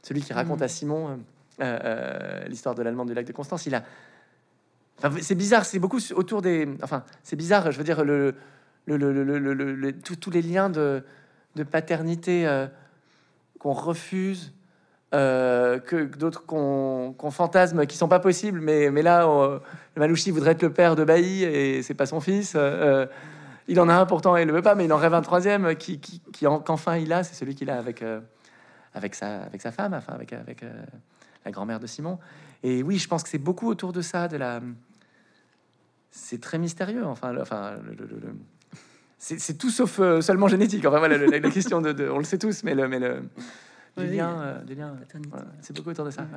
[0.03, 0.63] celui qui raconte mmh.
[0.63, 1.19] à Simon
[1.61, 3.67] euh, euh, l'histoire de l'allemand du lac de Constance.
[3.67, 3.83] Il a,
[4.97, 7.71] enfin, c'est bizarre, c'est beaucoup autour des, enfin, c'est bizarre.
[7.71, 8.33] Je veux dire le,
[8.85, 11.03] le, le, tous les liens de,
[11.55, 12.65] de paternité euh,
[13.59, 14.53] qu'on refuse.
[15.11, 19.25] Que d'autres qu'on fantasme qui sont pas possibles, mais, là,
[19.95, 22.55] le Malouchi voudrait être le père de Bailly et c'est pas son fils.
[23.67, 25.21] il en a un pourtant et il le veut pas, mais il en rêve un
[25.21, 26.21] troisième qui, qui,
[26.65, 28.03] qu'enfin il a, c'est celui qu'il a avec,
[28.93, 30.63] avec, sa, avec sa femme, enfin avec, avec
[31.45, 32.19] la grand-mère de Simon.
[32.63, 34.61] Et oui, je pense que c'est beaucoup autour de ça, de la.
[36.11, 37.05] C'est très mystérieux.
[37.05, 38.07] Enfin, enfin, le,
[39.17, 40.85] c'est tout sauf euh, seulement génétique.
[40.85, 43.23] Enfin voilà, la, question de, on le sait tous, mais le, mais le
[43.97, 44.95] du lien, euh, lien
[45.61, 46.27] c'est beaucoup autour de ça.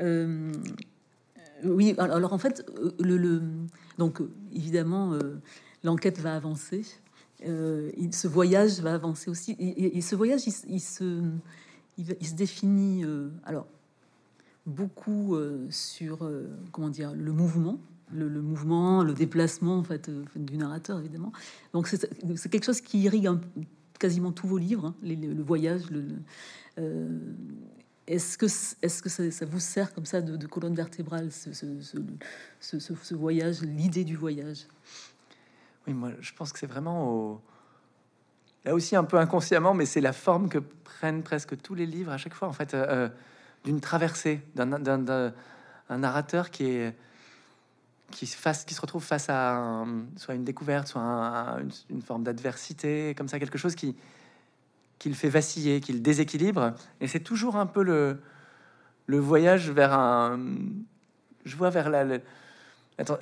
[0.00, 0.52] Euh,
[1.64, 2.64] oui, alors en fait,
[2.98, 3.42] le,
[3.98, 4.20] donc
[4.52, 5.18] évidemment,
[5.84, 6.84] l'enquête va avancer.
[7.42, 9.56] ce voyage va avancer aussi.
[9.58, 11.22] Et, ce voyage, il se,
[11.98, 13.66] il, se définit euh, alors
[14.66, 17.78] beaucoup euh, sur euh, comment dire le mouvement,
[18.12, 21.32] le, mouvement, le déplacement en fait du narrateur évidemment.
[21.72, 23.30] Donc c'est quelque chose qui irrigue
[24.00, 25.82] quasiment tous vos livres, hein, le voyage.
[25.90, 26.02] Le,
[28.08, 34.02] est-ce que, est-ce que ça, vous sert comme ça de, colonne vertébrale, ce, voyage, l'idée
[34.02, 34.66] du voyage?
[35.86, 37.40] Oui, moi je pense que c'est vraiment
[38.64, 42.10] là aussi un peu inconsciemment, mais c'est la forme que prennent presque tous les livres
[42.10, 43.08] à chaque fois, en fait, euh, euh,
[43.64, 45.32] d'une traversée, d'un
[45.88, 46.96] narrateur qui est
[48.10, 49.84] qui se, retrouve face à
[50.16, 53.96] soit une découverte, soit une, forme d'adversité, comme ça, quelque chose qui,
[54.98, 56.74] qui le fait vaciller, qui le déséquilibre.
[57.00, 58.20] Et c'est toujours un peu le,
[59.18, 60.38] voyage vers un...
[61.44, 62.04] Je vois vers la,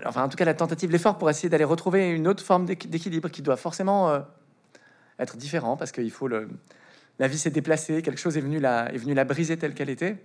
[0.05, 3.29] enfin, en tout cas, la tentative, l'effort pour essayer d'aller retrouver une autre forme d'équilibre
[3.29, 4.20] qui doit forcément euh,
[5.18, 6.29] être différent parce qu'il faut.
[6.29, 9.90] La vie s'est déplacée, quelque chose est venu la, est venu la briser telle qu'elle
[9.90, 10.22] était.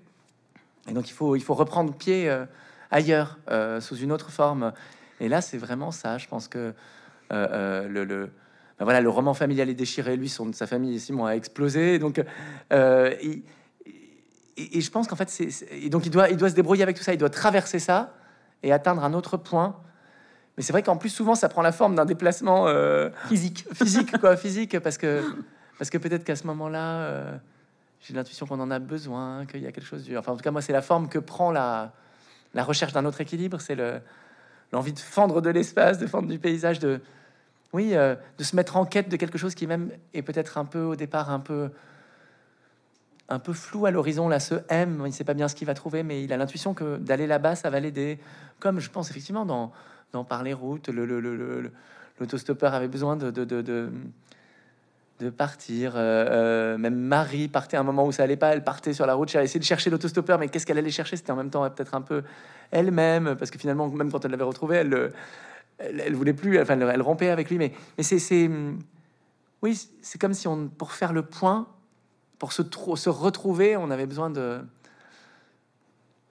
[0.87, 2.45] Et donc il faut, il faut reprendre pied euh,
[2.93, 4.73] ailleurs, euh, sous une autre forme.
[5.19, 6.17] Et là, c'est vraiment ça.
[6.17, 6.73] Je pense que
[7.31, 8.29] euh, le, le
[8.79, 10.15] ben voilà, le roman familial est déchiré.
[10.15, 11.99] Lui, son, sa famille, Simon, a explosé.
[11.99, 12.19] Donc,
[12.71, 13.43] et,
[14.57, 16.97] et, je pense qu'en fait, c'est, et donc il doit, il doit se débrouiller avec
[16.97, 17.13] tout ça.
[17.13, 18.13] Il doit traverser ça
[18.63, 19.79] et atteindre un autre point
[20.57, 23.65] mais c'est vrai qu'en plus, souvent, ça prend la forme d'un déplacement euh, physique.
[23.73, 25.23] Physique, quoi, physique, parce que,
[25.79, 27.37] parce que peut-être qu'à ce moment-là, euh,
[28.01, 30.07] j'ai l'intuition qu'on en a besoin, qu'il y a quelque chose.
[30.15, 31.93] Enfin, en tout cas, moi, c'est la forme que prend la,
[32.53, 33.59] la recherche d'un autre équilibre.
[33.61, 33.99] C'est le,
[34.71, 37.01] l'envie de fendre de l'espace, de fendre du paysage, de.
[37.73, 40.65] Oui, euh, de se mettre en quête de quelque chose qui, même, est peut-être un
[40.65, 41.71] peu, au départ, un peu
[43.29, 45.73] un peu flou à l'horizon là ce M il sait pas bien ce qu'il va
[45.73, 48.19] trouver mais il a l'intuition que d'aller là-bas ça va l'aider
[48.59, 49.71] comme je pense effectivement dans
[50.13, 53.89] dans Par les routes, l'autostoppeur le, le, avait besoin de, de, de, de
[55.29, 55.93] partir.
[55.95, 59.05] Euh, euh, même Marie partait à un moment où ça allait pas, elle partait sur
[59.05, 61.17] la route, elle essayait de chercher l'autostoppeur, mais qu'est-ce qu'elle allait chercher?
[61.17, 62.23] C'était en même temps peut-être un peu
[62.71, 65.11] elle-même, parce que finalement, même quand elle l'avait retrouvé, elle,
[65.79, 67.57] elle, voulait plus, enfin, elle, rompait avec lui.
[67.57, 68.49] Mais, mais c'est,
[69.61, 71.67] oui, c'est comme si on, pour faire le point,
[72.39, 72.63] pour se,
[72.95, 74.59] se retrouver, on avait besoin de,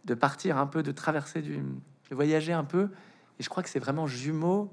[0.04, 2.88] de partir un peu, de traverser, du, de voyager un peu.
[3.38, 4.70] Et je crois que c'est vraiment jumeau.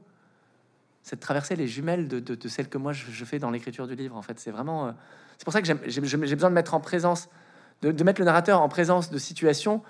[1.03, 4.15] Cette traversée, les jumelles de, celle que moi je, fais dans l'écriture du livre.
[4.15, 4.87] En fait, c'est vraiment.
[4.87, 4.91] Euh,
[5.37, 7.29] c'est pour ça que j'ai besoin de mettre en présence,
[7.81, 9.81] de, mettre le narrateur en présence de situations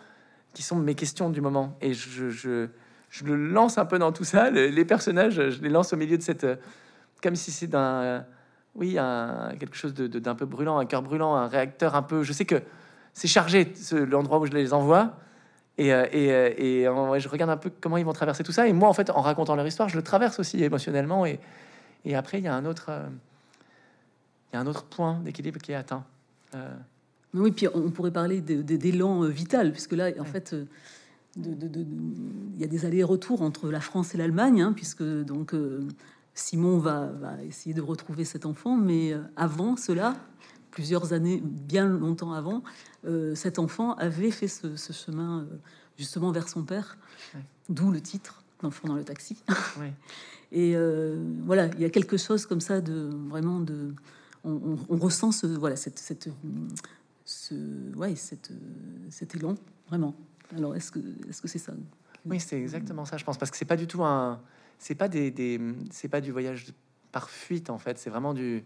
[0.53, 1.77] qui sont mes questions du moment.
[1.81, 2.69] Et je
[3.25, 4.51] le lance un peu dans tout ça.
[4.51, 6.43] Les, personnages, je les lance au milieu de cette.
[6.43, 6.55] Euh,
[7.21, 8.25] comme si c'est d'un.
[8.75, 12.23] Oui, un, quelque chose d'un peu brûlant, un cœur brûlant, un réacteur un peu.
[12.23, 12.61] Je sais que
[13.13, 15.17] c'est chargé, l'endroit où je les envoie.
[15.79, 18.67] Et, euh, et, euh, et je regarde un peu comment ils vont traverser tout ça.
[18.67, 21.25] Et moi, en fait, en racontant leur histoire, je le traverse aussi émotionnellement.
[21.25, 21.39] Et,
[22.03, 23.07] et après, il y a un autre, euh,
[24.51, 26.03] il y a un autre point d'équilibre qui est atteint.
[27.33, 30.53] Oui, puis on pourrait parler d'élan vital, puisque là, en fait,
[31.37, 35.53] il y a des allers-retours entre la France et l'Allemagne, hein, puisque donc
[36.33, 37.11] Simon va,
[37.47, 40.15] essayer de retrouver cet enfant, mais avant cela,
[40.71, 42.63] plusieurs années, bien longtemps avant,
[43.33, 45.47] cet enfant avait fait ce, chemin
[45.97, 46.97] justement vers son père,
[47.69, 49.37] d'où le titre, l'enfant dans le taxi.
[50.51, 50.75] Et
[51.45, 53.93] voilà, il y a quelque chose comme ça de vraiment de
[54.43, 56.29] on, ressent ce, voilà, cette, cette,
[57.25, 57.55] ce,
[57.95, 58.51] ouais, cette,
[59.09, 59.55] cet élan,
[59.87, 60.15] vraiment.
[60.55, 61.73] Alors, est-ce que est-ce que c'est ça
[62.25, 64.41] Oui, c'est exactement ça, je pense, parce que c'est pas du tout un,
[64.77, 65.59] c'est pas des, des
[65.91, 66.67] c'est pas du voyage
[67.11, 68.63] par fuite en fait, c'est vraiment du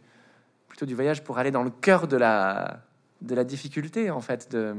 [0.74, 2.80] plutôt du voyage pour aller dans le cœur de la
[3.22, 4.52] de la difficulté en fait.
[4.52, 4.74] De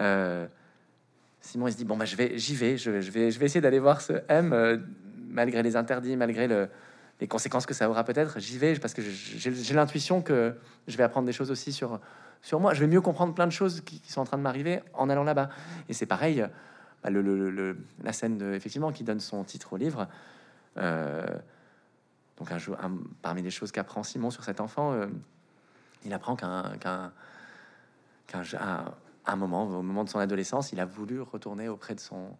[0.00, 0.46] euh,
[1.40, 3.62] Simon il se dit bon bah je vais j'y vais, je, vais je vais essayer
[3.62, 4.76] d'aller voir ce M euh,
[5.30, 6.68] malgré les interdits, malgré le
[7.22, 10.54] les conséquences que ça aura peut-être, j'y vais parce que j'ai l'intuition que
[10.86, 11.98] je vais apprendre des choses aussi sur,
[12.42, 12.74] sur moi.
[12.74, 15.24] Je vais mieux comprendre plein de choses qui, sont en train de m'arriver en allant
[15.24, 15.48] là-bas.
[15.88, 16.46] Et c'est pareil,
[17.02, 20.06] bah, le, la scène de, effectivement qui donne son titre au livre.
[20.76, 21.26] Euh,
[22.38, 25.06] donc un, un, parmi les choses qu'apprend Simon sur cet enfant, euh,
[26.04, 27.12] il apprend qu'un qu'un
[29.26, 32.36] un moment, au moment de son adolescence, il a voulu retourner auprès de son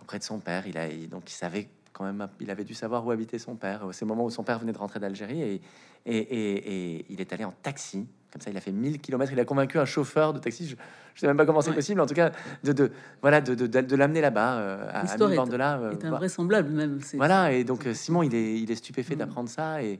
[0.00, 0.66] auprès de son père.
[0.66, 3.82] Il a donc il savait quand même, il avait dû savoir où habitait son père.
[3.92, 5.60] C'est le moment où son père venait de rentrer d'Algérie
[6.06, 8.08] et, il est allé en taxi.
[8.32, 9.32] Comme ça, il a fait 1000 km.
[9.32, 10.68] Il a convaincu un chauffeur de taxi.
[10.68, 12.00] Je, sais même pas comment c'est possible.
[12.00, 12.30] En tout cas,
[12.62, 15.78] de, de voilà, de, de, de l'amener là-bas, euh, à, à de là.
[15.78, 17.00] Euh, est invraisemblable même.
[17.14, 17.52] Voilà.
[17.52, 19.18] Et donc, euh, Simon, il est, il est stupéfait mm.
[19.18, 19.82] d'apprendre ça.
[19.82, 19.94] Et,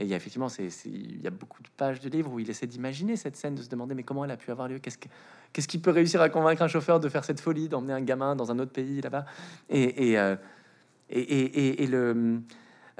[0.00, 2.38] et il y a effectivement, c'est, il y a beaucoup de pages de livres où
[2.38, 4.78] il essaie d'imaginer cette scène, de se demander mais comment elle a pu avoir lieu,
[4.78, 5.08] qu'est-ce, que,
[5.52, 8.36] qu'est-ce qui peut réussir à convaincre un chauffeur de faire cette folie, d'emmener un gamin
[8.36, 9.24] dans un autre pays là-bas?
[9.68, 12.40] Et, et, et, le,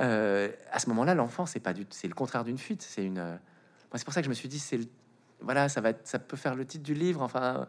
[0.01, 2.83] euh, à ce moment-là, l'enfant, c'est pas du, c'est le contraire d'une fuite.
[2.83, 3.39] C'est une.
[3.95, 4.81] C'est pour ça que je me suis dit, c'est
[5.41, 7.23] voilà, ça va, ça peut faire le titre du livre.
[7.23, 7.67] Enfin,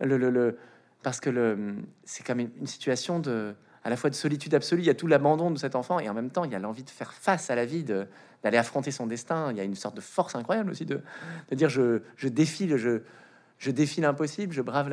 [0.00, 0.56] le, le,
[1.02, 3.54] parce que le, c'est comme une, situation de,
[3.84, 4.82] à la fois de solitude absolue.
[4.82, 6.58] Il y a tout l'abandon de cet enfant et en même temps, il y a
[6.58, 9.50] l'envie de faire face à la vie, d'aller affronter son destin.
[9.50, 11.00] Il y a une sorte de force incroyable aussi de,
[11.50, 13.02] de dire, je, je défile, je
[13.58, 14.88] je défie l'impossible, je brave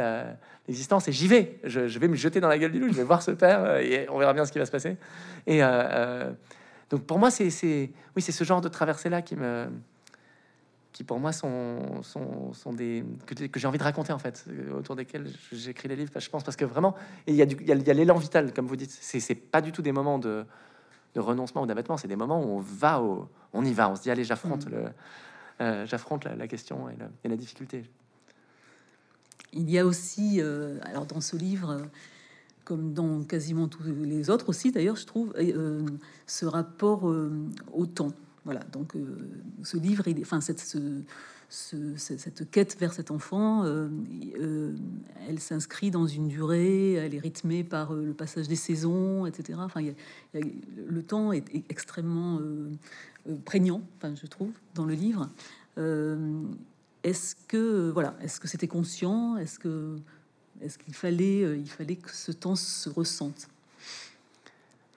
[0.68, 1.60] l'existence et j'y vais.
[1.64, 3.78] Je, vais me jeter dans la gueule du loup, je vais voir ce père euh,
[3.78, 4.98] et on verra bien ce qui va se passer.
[5.46, 6.32] Et euh, euh,
[6.90, 7.46] donc pour moi, c'est
[8.16, 9.68] oui, c'est ce genre de traversée là qui me
[10.96, 14.96] qui pour moi sont, sont, sont des que, j'ai envie de raconter en fait autour
[14.96, 16.12] desquels j'écris les livres.
[16.18, 16.96] Je pense parce que vraiment
[17.28, 18.92] il y a il y a l'élan vital comme vous dites.
[18.92, 20.46] C'est pas du tout des moments de,
[21.14, 21.98] de renoncement ou d'abattement.
[21.98, 23.90] C'est des moments où on va au, on y va.
[23.90, 24.72] On se dit allez j'affronte mmh.
[25.60, 27.84] le j'affronte la, question et, et la difficulté.
[29.52, 31.82] Il y a aussi, euh, alors dans ce livre,
[32.66, 35.86] comme dans quasiment tous les autres aussi d'ailleurs, je trouve, euh,
[36.28, 37.32] ce rapport euh,
[37.72, 38.12] au temps.
[38.46, 38.94] Voilà, donc
[39.64, 40.78] ce livre, enfin cette,
[41.50, 43.66] cette quête vers cet enfant,
[45.28, 49.58] elle s'inscrit dans une durée, elle est rythmée par le passage des saisons, etc.
[49.62, 49.82] Enfin,
[50.34, 52.40] le temps est, extrêmement
[53.46, 55.28] prégnant, enfin, je trouve, dans le livre.
[57.06, 59.38] Est-ce que voilà, est-ce que c'était conscient?
[59.38, 59.96] Est-ce que
[60.60, 63.48] est-ce qu'il fallait euh, il fallait que ce temps se ressente?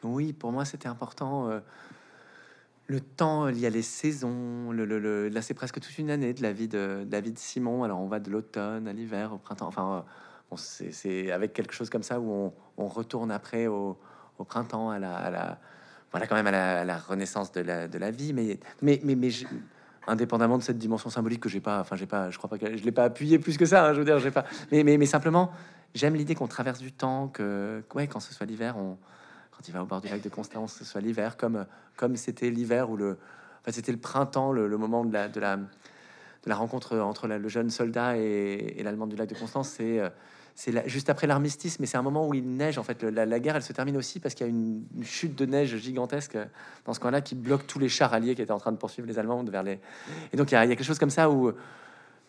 [0.02, 1.50] Oui, pour moi c'était important.
[2.90, 4.72] Le temps, il y a les saisons.
[4.72, 7.85] Le, là, c'est presque toute une année de la vie de David Simon.
[7.85, 9.66] Alors, on va de l'automne à l'hiver, au printemps.
[9.66, 10.07] Enfin,
[10.53, 13.98] euh, c'est avec quelque chose comme ça où on, retourne après au,
[14.46, 15.59] printemps, à la,
[16.12, 18.33] voilà, quand même à la, renaissance de la, vie.
[18.33, 19.29] Mais, mais, mais, mais
[20.07, 22.74] indépendamment de cette dimension symbolique que j'ai pas, enfin j'ai pas, je crois pas que
[22.74, 23.85] je l'ai pas appuyé plus que ça.
[23.85, 24.46] Hein, je veux dire, j'ai pas.
[24.72, 25.53] Mais, mais, mais simplement,
[25.94, 28.96] j'aime l'idée qu'on traverse du temps, que ouais, quand ce soit l'hiver, on,
[29.66, 31.66] il va au bord du lac de Constance, ce soit l'hiver, comme
[31.97, 33.18] comme c'était l'hiver ou le,
[33.61, 37.49] enfin c'était le printemps, le, moment de la de la de la rencontre entre le
[37.49, 40.09] jeune soldat et, l'allemand du lac de Constance, c'est euh,
[40.61, 42.79] c'est juste après l'armistice, mais c'est un moment où il neige.
[42.79, 45.47] En fait, la, guerre, elle se termine aussi parce qu'il y a une, chute de
[45.47, 46.37] neige gigantesque
[46.85, 49.07] dans ce coin-là qui bloque tous les chars alliés qui étaient en train de poursuivre
[49.07, 49.79] les Allemands vers les.
[50.33, 51.53] Et donc, il y a, quelque chose comme ça où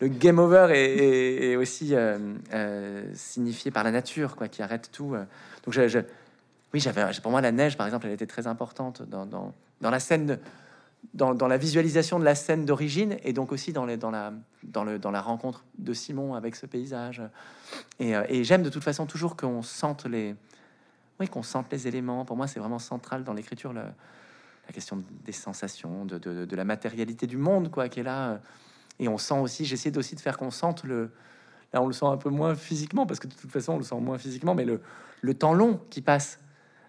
[0.00, 2.18] le game over est, aussi euh,
[2.54, 5.16] euh, signifié par la nature, quoi, qui arrête tout.
[5.64, 5.98] Donc, je,
[6.72, 10.38] oui, j'avais pour moi la neige, par exemple, elle était très importante dans, la scène
[11.14, 14.84] dans, la visualisation de la scène d'origine et donc aussi dans, les, dans, la, dans,
[14.84, 17.22] le, dans la rencontre de Simon avec ce paysage.
[17.98, 20.36] Et, euh, j'aime de toute façon toujours qu'on sente les,
[21.18, 22.24] oui, qu'on sente les éléments.
[22.24, 23.92] Pour moi, c'est vraiment central dans l'écriture la,
[24.66, 28.40] la question des sensations, de, la matérialité du monde, quoi, qui est là.
[29.00, 31.10] Et on sent aussi, j'essaie aussi de faire qu'on sente le.
[31.72, 33.84] Là, on le sent un peu moins physiquement parce que de toute façon, on le
[33.84, 34.80] sent moins physiquement, mais le,
[35.22, 36.40] le temps long qui passe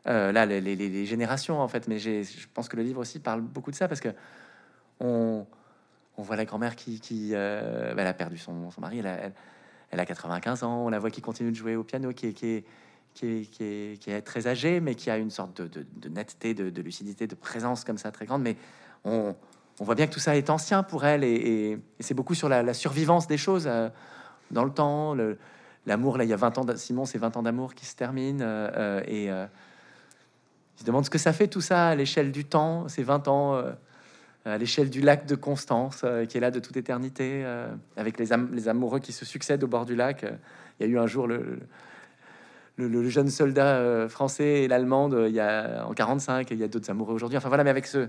[0.08, 1.88] euh, là, les, générations, en fait.
[1.88, 4.10] Mais je pense que le livre aussi parle beaucoup de ça parce que
[5.00, 5.46] on,
[6.18, 9.32] voit la grand-mère qui, qui euh, bah, elle a perdu son, mari, elle a,
[9.90, 12.34] elle, a, 95 ans, on la voit qui continue de jouer au piano, qui est,
[12.34, 12.66] qui est,
[13.16, 16.82] qui, est, qui est, très âgé, mais qui a une sorte de, de, netteté, de,
[16.82, 18.44] lucidité, de présence comme ça très grande.
[18.44, 18.56] Mais
[19.04, 19.36] on,
[19.80, 22.74] on, voit bien que tout ça est ancien pour elle, et, c'est beaucoup sur la,
[22.74, 23.90] survivance des choses euh,
[24.52, 25.16] dans le temps.
[25.88, 28.42] L'amour, là, il y a 20 ans, Simon, c'est 20 ans d'amour qui se termine,
[29.08, 29.32] et
[30.82, 33.64] je demande ce que ça fait tout ça à l'échelle du temps, ces 20 ans
[34.46, 37.46] à l'échelle du lac de Constance, qui est là de toute éternité,
[37.96, 40.26] avec les, les, amoureux qui se succèdent au bord du lac.
[40.80, 45.40] Il y a eu un jour le, jeune soldat euh, français et l'allemande il y
[45.40, 48.08] a en 45 il y a d'autres amoureux aujourd'hui enfin voilà mais avec ce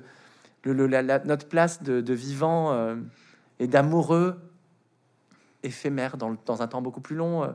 [0.64, 2.94] le, la, notre place de, vivant euh,
[3.58, 4.40] et d'amoureux
[5.62, 7.54] éphémère dans, dans un temps beaucoup plus long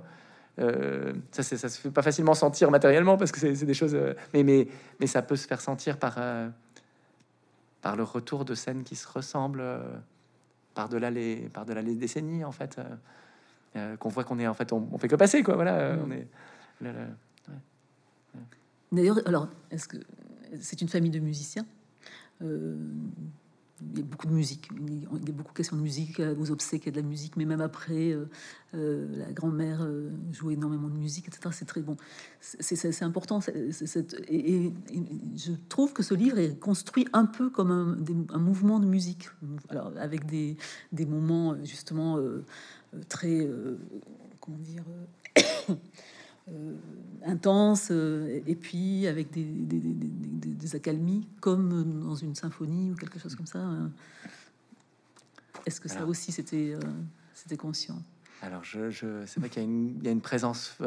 [0.59, 3.97] euh, ça, ça se fait pas facilement sentir matériellement parce que c'est des choses
[4.33, 4.67] mais, mais,
[4.99, 6.17] mais ça peut se faire sentir par
[7.81, 9.63] par le retour de scènes qui se ressemblent
[10.73, 12.79] par delà les par delà les décennies en fait
[13.99, 15.99] qu'on voit qu'on est en fait on, fait que passer quoi voilà mm.
[16.05, 16.27] on est
[18.91, 19.97] D'ailleurs, alors, est-ce que
[20.59, 21.65] c'est une famille de musiciens?
[22.41, 22.77] Euh,
[23.81, 26.51] il y a beaucoup de musique, il y a beaucoup de questions de musique, aux
[26.51, 28.25] obsèques, il y a de la musique, mais même après, euh,
[28.73, 29.87] euh, la grand-mère
[30.31, 31.49] jouait énormément de musique, etc.
[31.51, 31.95] C'est très bon.
[32.41, 33.39] C'est important.
[34.29, 34.73] et,
[35.35, 37.97] je trouve que ce livre est construit un peu comme un,
[38.33, 39.29] un mouvement de musique,
[39.69, 40.57] alors avec des,
[40.91, 42.19] des moments justement
[43.09, 43.47] très,
[44.39, 44.83] comment dire,
[45.69, 45.73] euh,
[47.25, 53.35] intense, euh, et puis avec des, des, accalmies, comme dans une symphonie ou quelque chose
[53.35, 53.59] comme ça.
[53.59, 53.91] Hein.
[55.65, 56.79] Est-ce que ça aussi c'était euh,
[57.33, 58.01] c'était conscient?
[58.41, 60.77] Alors, je, je c'est vrai qu'il y, y, a une présence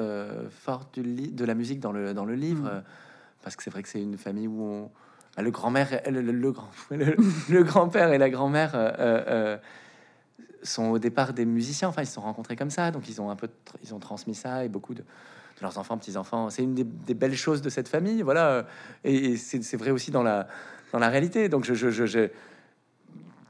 [0.51, 2.83] forte du de la musique dans le, dans le livre, mm.
[3.43, 4.91] parce que c'est vrai que c'est une famille où on,
[5.37, 8.77] ah, le grand-mère, le, le, grand, le, grand-père et la grand-mère
[10.63, 11.89] sont au départ des musiciens.
[11.89, 13.49] Enfin, ils se sont rencontrés comme ça, donc ils ont un peu,
[13.83, 15.03] ils ont transmis ça et beaucoup de,
[15.61, 16.51] leurs enfants, petits-enfants.
[16.51, 18.67] C'est une des, belles choses de cette famille, voilà.
[19.05, 20.47] Et, c'est vrai aussi dans la,
[20.93, 21.49] dans la réalité.
[21.49, 22.29] Donc, je, je, je,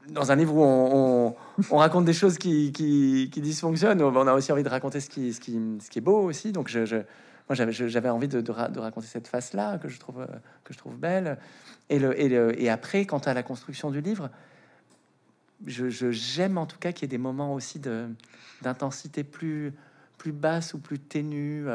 [0.09, 1.35] dans un livre où on,
[1.71, 5.09] on, raconte des choses qui, qui, qui, dysfonctionnent, on a aussi envie de raconter ce
[5.09, 6.51] qui, ce qui, ce qui est beau aussi.
[6.51, 6.97] Donc, je, je
[7.49, 10.25] moi, j'avais envie de, raconter cette face-là que je trouve
[10.63, 11.37] que je trouve belle.
[11.89, 12.17] Et, le,
[12.61, 14.29] et, après, quant à la construction du livre,
[15.65, 17.81] je j'aime en tout cas qu'il y ait des moments aussi
[18.61, 19.73] d'intensité plus
[20.17, 21.65] plus basse ou plus ténue.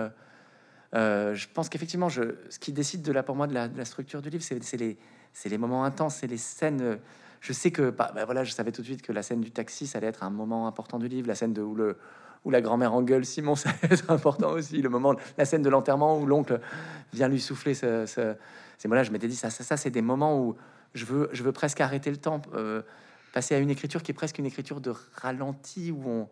[0.96, 4.22] Euh, euh, je pense qu'effectivement, ce qui décide de là pour moi de la, structure
[4.22, 4.96] du livre, c'est les,
[5.44, 6.98] les moments intenses, c'est les scènes.
[7.40, 9.50] Je sais que, bah, bah, voilà, je savais tout de suite que la scène du
[9.50, 11.28] taxi, ça allait être un moment important du livre.
[11.28, 11.96] La scène de où le
[12.48, 14.80] la grand-mère engueule Simon, ça allait être important aussi.
[14.80, 16.60] Le moment, la scène de l'enterrement où l'oncle
[17.12, 18.36] vient lui souffler ce, ce
[18.78, 19.02] ces mots-là.
[19.02, 20.56] Je m'étais dit ça, ça, ça c'est des moments où
[20.94, 22.82] je veux, je veux presque arrêter le temps, euh,
[23.32, 26.28] passer à une écriture qui est presque une écriture de ralenti où on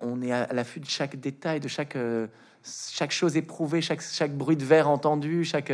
[0.00, 2.26] on, est à l'affût de chaque détail, de chaque, euh,
[2.64, 5.72] chaque chose éprouvée, chaque, chaque bruit de verre entendu, chaque,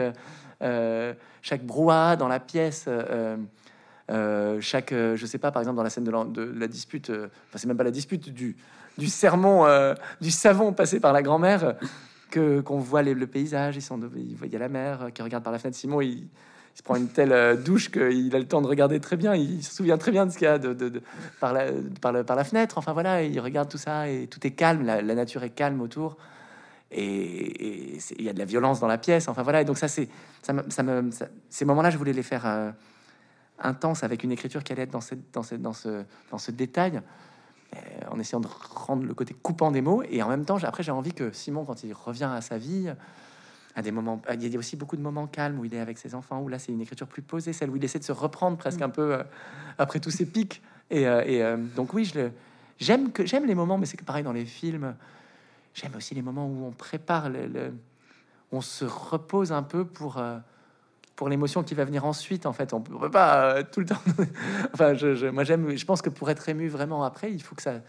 [0.62, 2.86] euh, chaque brouhaha dans la pièce.
[2.88, 3.36] Euh,
[4.60, 7.76] chaque, je sais pas, par exemple, dans la scène de la, dispute, enfin, c'est même
[7.76, 8.56] pas la dispute, du,
[8.98, 9.66] du sermon,
[10.20, 11.74] du savon passé par la grand-mère,
[12.30, 15.52] que qu'on voit le paysage, ils sont, il y a la mer qui regarde par
[15.52, 15.76] la fenêtre.
[15.76, 16.28] Simon, il,
[16.76, 19.34] il se prend une telle euh, douche qu'il a le temps de regarder très bien.
[19.34, 21.02] Il se souvient très bien de ce qu'il y a de,
[21.40, 22.76] par, la, fenêtre.
[22.76, 24.84] Enfin voilà, il regarde tout ça et tout est calme.
[24.84, 26.18] La, nature est calme autour.
[26.90, 29.26] Et, il y a de la violence dans la pièce.
[29.26, 29.62] Enfin voilà.
[29.62, 30.10] Et donc ça, c'est
[30.42, 31.10] ça, me,
[31.48, 32.70] ces moments-là, je voulais les faire euh,
[33.58, 36.50] intenses avec une écriture qui allait être dans, cette, dans, cette, dans, ce, dans ce
[36.50, 37.00] détail.
[37.74, 37.78] Euh,
[38.10, 40.92] en essayant de rendre le côté coupant des mots et en même temps après j'ai
[40.92, 42.92] envie que Simon quand il revient à sa vie
[43.76, 44.20] à des moments.
[44.32, 46.48] Il y a aussi beaucoup de moments calmes où il est avec ses enfants, où
[46.48, 48.88] là c'est une écriture plus posée, celle où il essaie de se reprendre presque un
[48.88, 49.22] peu euh,
[49.78, 50.62] après tous ces pics.
[50.90, 52.30] Et, euh, euh, donc oui, je
[52.80, 54.96] j'aime que j'aime les moments, mais c'est que pareil dans les films.
[55.74, 57.74] J'aime aussi les moments où on prépare, le,
[58.50, 60.22] on se repose un peu pour
[61.16, 62.46] pour l'émotion qui va venir ensuite.
[62.46, 64.00] En fait, on peut, peut pas tout le temps.
[64.72, 65.76] enfin, je, moi j'aime.
[65.76, 67.82] Je pense que pour être ému vraiment après, il faut que ça, il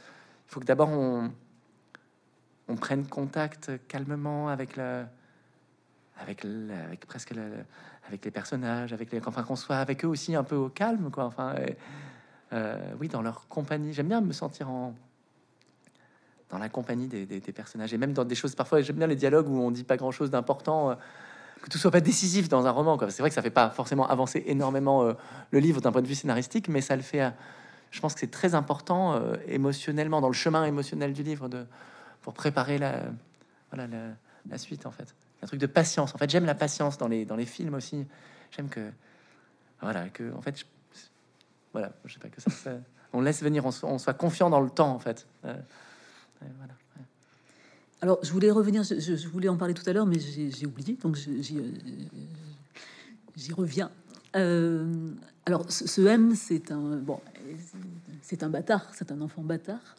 [0.48, 1.31] faut que d'abord on
[2.67, 5.08] on prenne contact calmement avec la
[6.20, 6.46] avec,
[7.08, 7.34] presque
[8.08, 11.26] avec les personnages, avec enfin qu'on soit avec eux aussi un peu au calme, quoi.
[11.26, 11.56] Enfin,
[12.54, 13.94] euh, oui, dans leur compagnie.
[13.94, 14.94] J'aime bien me sentir en
[16.50, 18.56] dans la compagnie des, personnages et même dans des choses.
[18.56, 20.92] Parfois, j'aime bien les dialogues où on dit pas grand chose d'important.
[20.92, 20.96] Euh,
[21.62, 22.98] que tout soit pas décisif dans un roman.
[23.10, 25.13] C'est vrai que ça fait pas forcément avancer énormément euh,
[25.50, 27.34] le livre d'un point de vue scénaristique, mais ça le fait.
[27.90, 31.50] je pense que c'est très important émotionnellement dans le chemin émotionnel du livre
[32.22, 33.02] pour préparer la,
[33.74, 36.15] la suite en fait un truc de patience.
[36.15, 38.06] En fait, j'aime la patience dans les, dans les films aussi.
[38.52, 38.92] J'aime que,
[39.81, 40.65] voilà, que, en fait,
[41.73, 42.71] voilà, je sais pas que ça,
[43.13, 45.27] on laisse venir, on, soit confiant dans le temps, en fait.
[45.46, 45.56] Euh,
[48.02, 51.15] alors, je voulais revenir, je, voulais en parler tout à l'heure, mais j'ai oublié, donc
[51.15, 51.60] j'y
[53.54, 53.92] reviens.
[54.33, 57.19] alors, ce, M, c'est un bon,
[58.21, 59.96] c'est un bâtard, c'est un enfant bâtard.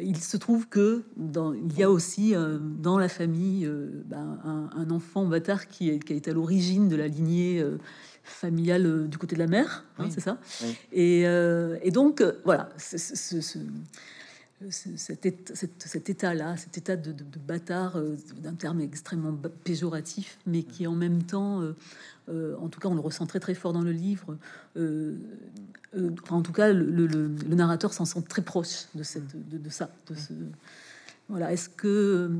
[0.00, 2.34] Il se trouve que dans, il y a aussi
[2.80, 3.70] dans la famille
[4.06, 4.38] ben,
[4.74, 7.62] un, enfant bâtard qui, qui a été à l'origine de la lignée
[8.22, 10.38] familiale euh, du côté de la mer, hein, c'est ça?
[10.92, 13.58] Et, euh, et, donc, euh, voilà, ce,
[14.70, 15.26] cet,
[16.10, 17.14] état-là, cet état de,
[17.46, 17.98] bâtard,
[18.38, 21.62] d'un terme extrêmement péjoratif, mais qui en même temps,
[22.28, 24.36] en tout cas, on le ressent très très fort dans le livre.
[24.76, 29.02] en tout cas, le, narrateur s'en sent très proche de,
[29.70, 29.90] ça.
[31.28, 31.52] Voilà.
[31.52, 32.30] Est-ce que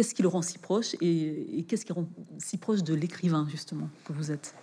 [0.00, 2.08] qu'est-ce qui le rend si proche et, qu'est-ce qui rend
[2.38, 4.54] si proche de l'écrivain justement que vous êtes?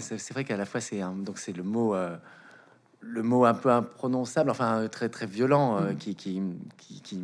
[0.00, 2.16] C'est vrai qu'à la fois c'est donc c'est le mot euh,
[3.00, 5.96] le mot un peu imprononçable, enfin très très violent euh, mm.
[5.96, 6.42] qui, qui,
[7.02, 7.20] qui,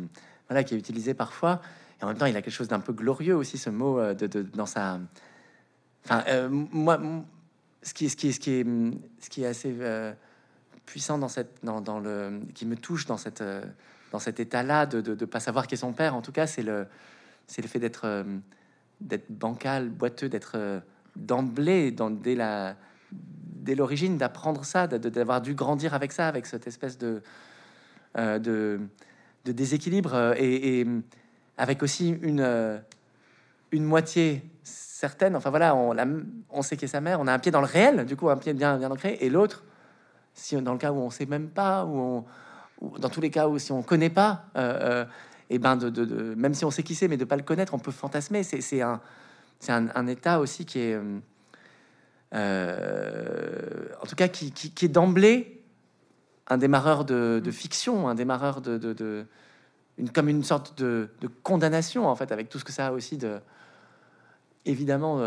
[0.47, 1.61] voilà qui est utilisé parfois
[2.01, 4.13] et en même temps il a quelque chose d'un peu glorieux aussi ce mot euh,
[4.13, 4.99] de, dans sa
[6.05, 6.99] enfin moi
[7.81, 8.65] ce qui ce qui ce qui est
[9.19, 9.75] ce qui est assez
[10.85, 13.43] puissant dans cette dans, dans le qui me touche dans cette
[14.15, 16.15] dans cet état-là de ne pas savoir qui est son père.
[16.15, 16.87] En tout cas, c'est le,
[17.47, 18.23] c'est le fait d'être euh,
[19.01, 20.79] d'être bancal, boiteux, d'être euh,
[21.17, 22.77] d'emblée, dès la
[23.55, 27.21] dès l'origine, d'apprendre ça, d'avoir dû grandir avec ça, avec cette espèce de
[28.17, 28.79] euh, de,
[29.51, 30.87] déséquilibre et, et,
[31.57, 32.81] avec aussi une
[33.71, 35.35] une moitié certaine.
[35.35, 38.05] Enfin voilà, on, sait qui est sa mère, on a un pied dans le réel,
[38.05, 39.63] du coup un pied bien bien ancré, et l'autre,
[40.33, 42.25] si dans le cas où on sait même pas, on
[42.99, 45.05] dans tous les cas où si on connaît pas, et euh, euh,
[45.49, 47.79] eh ben de, même si on sait qui c'est, mais de pas le connaître, on
[47.79, 48.43] peut fantasmer.
[48.43, 48.99] C'est un,
[49.69, 51.19] un, état aussi qui est, euh,
[52.33, 54.51] en tout cas, qui,
[54.85, 55.63] est d'emblée
[56.47, 59.25] un démarreur de, fiction, un démarreur de,
[59.97, 61.09] une, comme une sorte de,
[61.43, 63.39] condamnation en fait, avec tout ce que ça a aussi de
[64.65, 65.21] évidemment,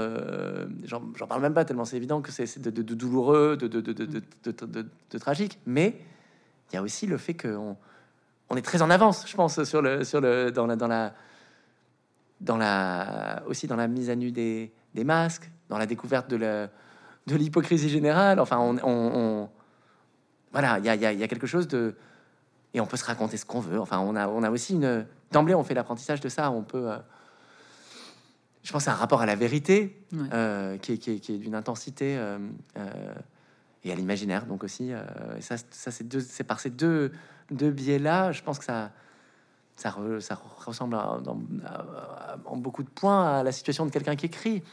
[0.85, 6.01] j'en parle même pas tellement c'est évident que c'est de, douloureux, de, tragique, mais
[6.71, 7.77] il y a aussi le fait qu'on
[8.51, 11.15] on est très en avance, je pense, sur le, sur le, dans la, dans la,
[12.41, 16.37] dans la, aussi dans la mise à nu des, des masques, dans la découverte de
[16.37, 16.69] la,
[17.29, 18.41] de l'hypocrisie générale.
[18.41, 19.49] Enfin, on, on,
[20.53, 21.95] voilà, il y a, y a, quelque chose de,
[22.75, 23.81] et on peut se raconter ce qu'on veut.
[23.81, 26.51] Enfin, on a, on a aussi une, d'emblée, on fait l'apprentissage de ça.
[26.51, 26.99] On peut, euh,
[28.63, 31.39] je pense, à un rapport à la vérité euh, qui est, qui est, qui est
[31.39, 32.17] d'une intensité.
[32.19, 32.39] Euh,
[33.85, 34.45] et à l'imaginaire.
[34.45, 34.91] Donc aussi,
[35.39, 37.13] ça, ça c'est deux, c'est par ces deux,
[37.53, 38.91] deux biais-là, je pense que ça,
[39.77, 44.65] ça, ça ressemble en beaucoup de points à la situation de quelqu'un qui écrit.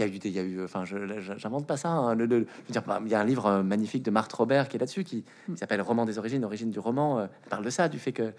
[0.00, 0.96] Euh, euh, il y a eu, il y a eu, enfin, je
[1.36, 1.90] j'invente pas ça.
[1.90, 5.04] Hein, le, dire, il y a un livre magnifique de Marthe Robert qui est là-dessus,
[5.04, 7.28] qui, qui s'appelle Roman des origines, origine du roman.
[7.50, 8.32] parle de ça, du fait que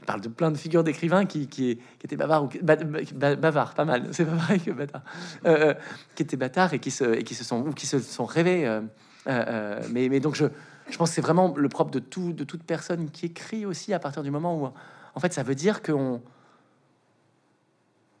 [0.00, 4.08] elle parle de plein de figures d'écrivains qui, qui, étaient bavards, ou bavards, pas mal,
[4.12, 5.02] c'est pas pareil que bâtard,
[5.44, 5.74] euh, euh,
[6.14, 8.80] qui étaient bâtards et qui se, et qui se sont, ou qui se sont rêvés.
[9.26, 10.46] Euh, mais, mais donc je,
[10.88, 13.92] je pense que c'est vraiment le propre de tout, de toute personne qui écrit aussi
[13.92, 14.70] à partir du moment où,
[15.14, 16.22] en fait, ça veut dire qu'on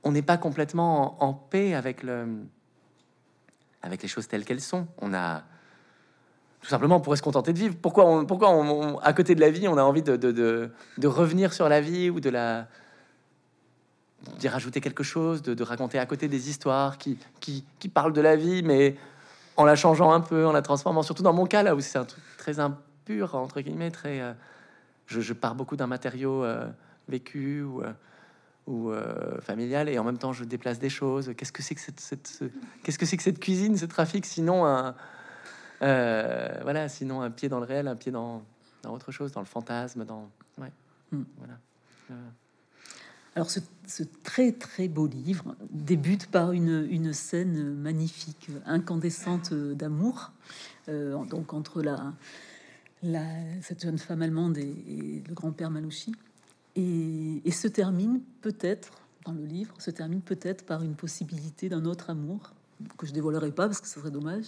[0.02, 2.26] on n'est pas complètement en, paix avec le,
[3.82, 4.86] avec les choses telles qu'elles sont.
[4.98, 5.42] On a
[6.60, 7.74] tout simplement on pourrait se contenter de vivre.
[7.80, 8.50] Pourquoi, on, pourquoi
[9.02, 12.20] à côté de la vie, on a envie de, de, revenir sur la vie ou
[12.20, 12.68] de la
[14.38, 18.20] d'y rajouter quelque chose, de, raconter à côté des histoires qui, qui, qui, parlent de
[18.20, 18.96] la vie, mais
[19.56, 21.02] en la changeant un peu, en la transformant.
[21.02, 24.20] Surtout dans mon cas là où c'est un truc très impur entre guillemets, très.
[24.20, 24.32] Euh,
[25.06, 26.66] je, je, pars beaucoup d'un matériau euh,
[27.08, 27.92] vécu ou euh,
[28.70, 28.92] ou
[29.40, 31.32] familial et en même temps je déplace des choses.
[31.36, 32.44] Qu'est-ce que c'est que cette, cette
[32.82, 34.94] qu'est-ce que c'est que cette cuisine, ce trafic, sinon un
[35.82, 38.42] euh, voilà, sinon un pied dans le réel, un pied dans,
[38.82, 40.72] dans autre chose, dans le fantasme, dans ouais,
[41.12, 41.22] hmm.
[41.38, 41.58] voilà.
[42.10, 42.28] Euh.
[43.36, 43.60] Alors ce,
[44.24, 50.32] très très beau livre débute par une, une scène magnifique, incandescente d'amour,
[50.88, 52.12] euh, donc entre la,
[53.02, 53.24] la,
[53.62, 56.12] cette jeune femme allemande et, le grand-père Manouchi,
[56.76, 58.90] et, se termine peut-être
[59.26, 62.52] dans le livre, se termine peut-être par une possibilité d'un autre amour
[62.96, 64.46] que je dévoilerai pas parce que ce serait dommage.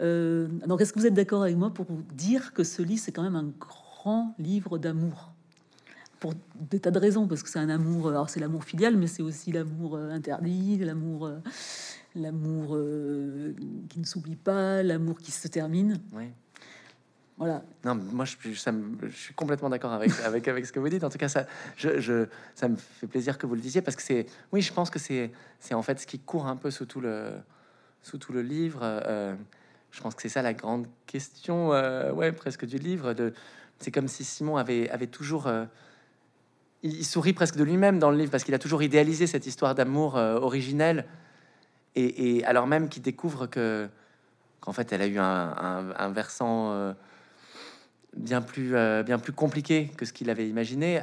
[0.00, 3.12] Euh, donc, est-ce que vous êtes d'accord avec moi pour dire que ce livre, c'est
[3.12, 5.32] quand même un grand livre d'amour?
[6.18, 6.34] Pour
[6.70, 9.22] des tas de raisons, parce que c'est un amour, alors c'est l'amour filial, mais c'est
[9.22, 11.38] aussi l'amour euh, interdit, l'amour, euh,
[12.16, 12.76] l'amour
[13.88, 16.00] qui ne s'oublie pas, l'amour qui se termine.
[16.12, 16.24] Oui.
[17.84, 21.04] Non, moi je, je suis complètement d'accord avec, avec, avec ce que vous dites.
[21.04, 23.96] En tout cas, ça, je, je, ça me fait plaisir que vous le disiez parce
[23.96, 25.30] que c'est, oui, je pense que c'est,
[25.60, 27.30] c'est en fait ce qui court un peu sous tout le,
[28.02, 28.80] sous tout le livre.
[28.82, 29.34] Euh,
[29.90, 33.34] je pense que c'est ça la grande question, euh, ouais, presque du livre, de,
[33.78, 35.50] c'est comme si Simon avait, avait toujours.
[36.82, 39.74] il, sourit presque de lui-même dans le livre parce qu'il a toujours idéalisé cette histoire
[39.74, 41.04] d'amour originelle.
[41.94, 43.88] Et, et, alors même qu'il découvre que
[44.60, 46.94] qu'en fait, elle a eu un, versant
[48.16, 51.02] bien plus, bien plus compliqué que ce qu'il avait imaginé.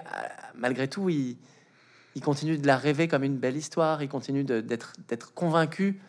[0.56, 1.38] Malgré tout, il,
[2.16, 4.02] il continue de la rêver comme une belle histoire.
[4.04, 6.00] Il continue d'être convaincu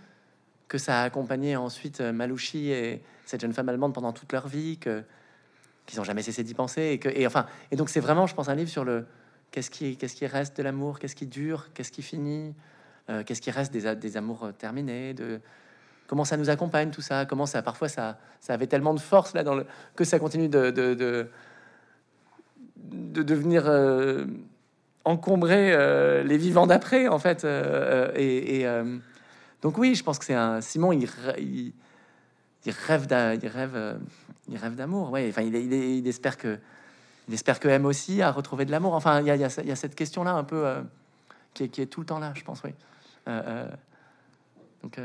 [0.68, 4.46] que ça a accompagné ensuite euh, Malouchi et cette jeune femme allemande pendant toute leur
[4.46, 5.04] vie, qu'ils
[5.96, 7.00] n'ont jamais cessé d'y penser.
[7.04, 9.04] Et, enfin, et donc c'est vraiment, je pense, un livre sur le
[9.50, 12.54] qu'est-ce qui, qui reste de l'amour, qu'est-ce qui dure, qu'est-ce qui finit,
[13.08, 15.40] euh, qu'est-ce qui reste des, des amours euh, terminés, de
[16.10, 19.32] comment ça nous accompagne tout ça, comment ça parfois ça, ça avait tellement de force
[19.32, 21.30] là dans le que ça continue de, de, de,
[22.76, 23.70] de devenir
[25.04, 27.44] encombrer euh, les vivants d'après, en fait.
[27.44, 28.64] Euh, euh, et,
[29.62, 30.92] donc oui, je pense que c'est un Simon.
[30.92, 31.08] Il,
[31.38, 31.72] il,
[32.64, 33.06] il rêve,
[33.42, 33.98] il rêve,
[34.48, 35.10] il rêve d'amour.
[35.10, 36.58] Ouais, enfin, il, il, espère que,
[37.28, 38.94] il espère que M aussi a retrouvé de l'amour.
[38.94, 40.66] Enfin, il y a, il y a, cette question-là un peu
[41.54, 42.62] qui est, qui, est, tout le temps là, je pense.
[42.64, 42.72] Oui.
[44.82, 44.98] donc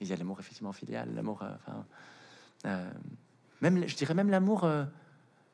[0.00, 1.42] il y a l'amour effectivement filial, l'amour.
[1.42, 2.84] enfin,
[3.60, 4.68] même, je dirais même l'amour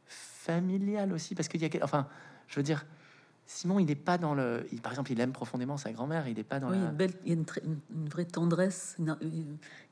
[0.06, 2.06] familial aussi, parce qu'il y a, enfin,
[2.48, 2.84] je veux dire
[3.46, 4.66] Simon, il n'est pas dans le.
[4.82, 6.26] par exemple, il aime profondément sa grand-mère.
[6.28, 8.96] Il n'est pas dans oui, Belle, il y a une, vraie tendresse,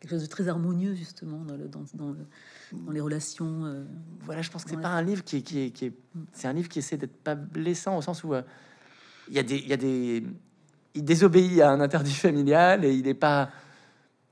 [0.00, 3.66] quelque chose de très harmonieux justement dans, le, dans, dans, les relations.
[3.66, 3.84] Euh,
[4.20, 5.92] voilà, je pense que c'est pas un livre qui est, qui est, qui est
[6.32, 8.42] c'est un livre qui essaie d'être pas blessant au sens où euh,
[9.28, 10.24] il y a des, il y a des,
[10.94, 13.50] il désobéit à un interdit familial et il n'est pas,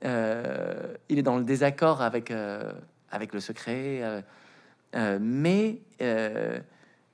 [0.03, 2.33] euh, il est dans le désaccord avec
[3.11, 4.23] avec le secret,
[5.19, 5.81] mais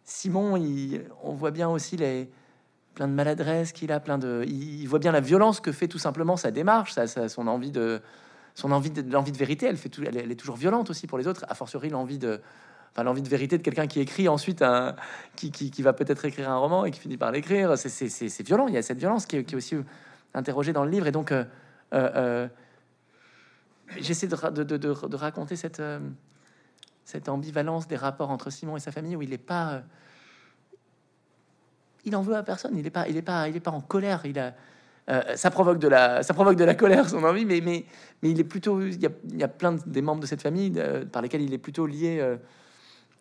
[0.03, 0.59] Simon,
[1.23, 2.29] on voit bien aussi les
[2.97, 5.99] plein de maladresse qu'il a, plein de, il, voit bien la violence que fait tout
[5.99, 8.01] simplement sa démarche, sa, son envie de,
[8.55, 9.67] son envie de, l'envie de vérité.
[9.67, 11.45] Elle fait, tout, elle, est toujours violente aussi pour les autres.
[11.47, 12.41] A fortiori l'envie de,
[12.91, 14.95] enfin l'envie de vérité de quelqu'un qui écrit ensuite un,
[15.35, 17.77] qui, qui, va peut-être écrire un roman et qui finit par l'écrire.
[17.77, 18.67] C'est violent.
[18.67, 19.75] Il y a cette violence qui est, aussi
[20.33, 21.05] interrogée dans le livre.
[21.05, 21.31] Et donc,
[23.89, 25.81] euh, euh, euh, j'essaie de, de, raconter cette
[27.07, 29.79] cette ambivalence des rapports entre Simon et sa famille où il n'est pas euh,
[32.03, 34.23] il en veut à personne il n'est pas pas pas en colère
[35.09, 37.85] euh, ça provoque de la ça provoque de la colère son envie mais
[38.21, 41.41] il est plutôt il y a, plein des membres de cette famille euh, par lesquels
[41.41, 42.21] il est plutôt lié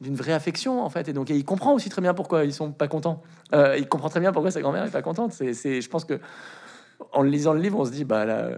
[0.01, 2.73] d'une vraie affection en fait et donc il comprend aussi très bien pourquoi ils sont
[2.73, 3.23] pas contents.
[3.53, 6.19] Il comprend très bien pourquoi sa grand-mère est pas contente je pense que
[7.13, 8.51] en lisant le livre on se dit bah là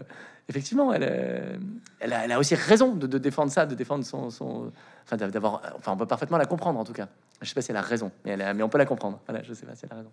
[0.48, 1.60] effectivement, elle,
[2.00, 4.72] elle, a, aussi raison de, défendre ça, de défendre son,
[5.04, 7.08] enfin d'avoir, enfin on peut parfaitement la comprendre en tout cas.
[7.40, 9.20] Je sais pas si elle a raison, mais, on peut la comprendre.
[9.26, 10.12] Voilà, je sais pas si elle a raison.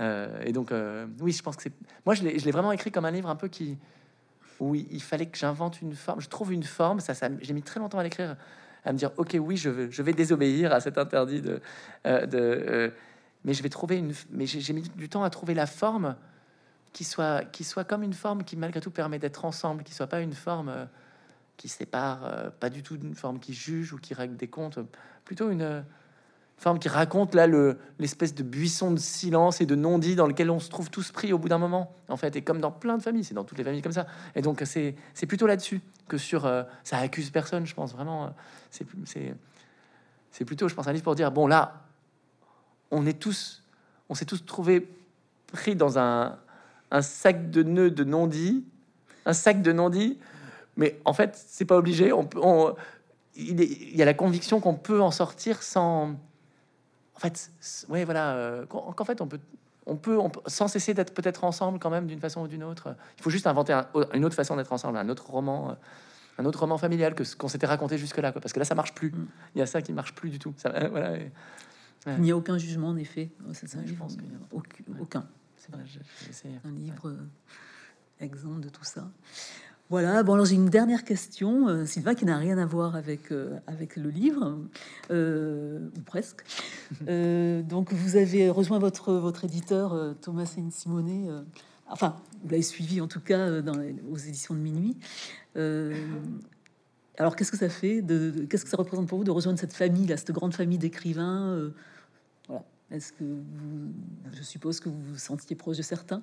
[0.00, 1.72] Euh, et donc, euh, oui, je pense que c'est.
[2.06, 3.76] Moi, je l'ai vraiment écrit comme un livre un peu qui,
[4.60, 6.20] où il, fallait que j'invente une forme.
[6.20, 7.00] Je trouve une forme.
[7.00, 8.36] Ça, j'ai mis très longtemps à l'écrire,
[8.84, 11.60] à me dire, ok, oui, je, veux, je vais désobéir à cet interdit de,
[12.06, 12.92] euh, de
[13.44, 14.12] mais je vais trouver une.
[14.30, 16.16] Mais j'ai mis du temps à trouver la forme
[16.92, 20.06] qui soit, qui soit comme une forme qui malgré tout permet d'être ensemble, qui soit
[20.06, 20.84] pas une forme euh,
[21.56, 24.78] qui sépare, euh, pas du tout une forme qui juge ou qui règle des comptes,
[25.24, 25.84] plutôt une
[26.56, 30.50] forme qui raconte là le l'espèce de buisson de silence et de non-dit dans lequel
[30.50, 32.96] on se trouve tous pris au bout d'un moment, en fait, et comme dans plein
[32.96, 34.06] de familles, c'est dans toutes les familles comme ça.
[34.34, 34.94] Et donc c'est
[35.26, 38.34] plutôt là-dessus que sur euh, ça accuse personne, je pense vraiment.
[38.70, 38.86] c'est
[40.30, 41.84] c'est plutôt, je pense, un livre pour dire bon là,
[42.90, 43.62] on est tous,
[44.08, 44.88] on s'est tous trouvé
[45.48, 46.38] pris dans un
[46.90, 48.64] un sac de nœuds de non-dit,
[49.26, 50.18] un sac de non-dit,
[50.76, 52.12] mais en fait, c'est pas obligé.
[52.12, 52.40] On peut,
[53.36, 56.16] il, y a la conviction qu'on peut en sortir sans.
[57.14, 57.50] En fait,
[57.88, 59.40] ouais, voilà, euh, qu'en fait, on peut,
[59.86, 62.94] on peut, sans cesser d'être peut-être ensemble quand même d'une façon ou d'une autre.
[63.18, 63.78] Il faut juste inventer
[64.14, 65.76] une autre façon d'être ensemble, un autre roman,
[66.38, 68.94] un autre roman familial que ce qu'on s'était raconté jusque-là, parce que là, ça marche
[68.94, 69.10] plus.
[69.10, 69.26] Mm.
[69.56, 70.54] Il y a ça qui marche plus du tout.
[70.56, 71.16] Ça, voilà.
[72.06, 73.30] Il n'y a aucun jugement en effet.
[73.52, 74.16] Ça, je pense.
[74.52, 74.84] Aucun.
[75.00, 75.26] aucun.
[75.72, 77.26] Un livre euh,
[78.20, 79.10] exempt de tout ça.
[79.90, 83.32] Voilà, bon alors j'ai une dernière question, euh, Sylvain, qui n'a rien à voir avec,
[83.32, 84.58] euh, avec le livre,
[85.10, 86.44] ou presque.
[87.68, 91.28] donc vous avez rejoint votre, votre éditeur Thomas Simonet,
[91.88, 93.78] enfin, vous l'avez suivi en tout cas dans
[94.10, 94.96] aux éditions de minuit.
[97.16, 99.72] alors qu'est-ce que ça fait, de, qu'est-ce que ça représente pour vous de rejoindre cette
[99.74, 101.70] famille, là, cette grande famille d'écrivains
[102.90, 103.92] est-ce que vous,
[104.32, 106.22] je suppose que vous vous sentiez proche de certains?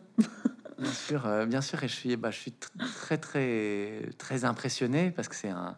[0.79, 5.11] Bien sûr, euh, bien sûr, et je suis, bah, je suis très, très, très impressionné
[5.11, 5.77] parce que c'est un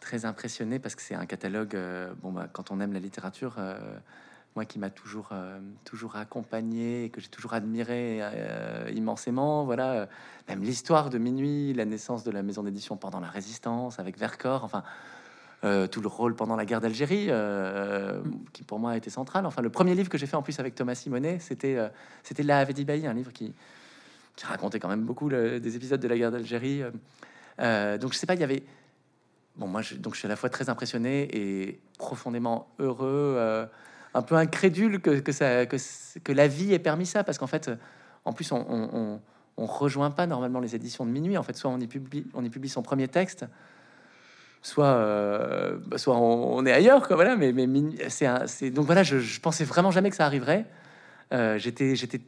[0.00, 1.74] très impressionné parce que c'est un catalogue.
[1.74, 3.78] Euh, bon, bah, quand on aime la littérature, euh,
[4.54, 5.30] moi qui m'a toujours,
[5.84, 8.20] toujours accompagné et que j'ai toujours admiré
[8.92, 10.08] immensément, voilà,
[10.48, 14.64] même l'histoire de minuit, la naissance de la maison d'édition pendant la Résistance avec Vercors,
[14.64, 14.82] enfin
[15.62, 18.22] euh, tout le rôle pendant la guerre d'Algérie, euh,
[18.54, 19.44] qui pour moi a été central.
[19.44, 21.90] Enfin, le premier livre que j'ai fait en plus avec Thomas Simonet, c'était euh,
[22.22, 23.52] c'était La un livre qui,
[24.36, 26.80] qui racontait quand même beaucoup des épisodes de la guerre d'Algérie.
[27.58, 28.62] donc je sais pas, il y avait
[29.56, 33.68] bon moi je, donc je suis à la fois très impressionné et profondément heureux,
[34.14, 35.76] un peu incrédule que, que ça que,
[36.24, 37.70] que la vie ait permis ça parce qu'en fait
[38.24, 39.20] en plus on, on,
[39.58, 41.36] on, rejoint pas normalement les éditions de minuit.
[41.36, 43.44] En fait, soit on y publie on y publie son premier texte
[44.62, 47.16] soit, euh, bah, soit on, est ailleurs, quoi.
[47.16, 47.66] Voilà, mais, mais
[48.08, 50.66] c'est donc voilà, je, pensais vraiment jamais que ça arriverait.
[51.32, 52.20] Euh, j'étais,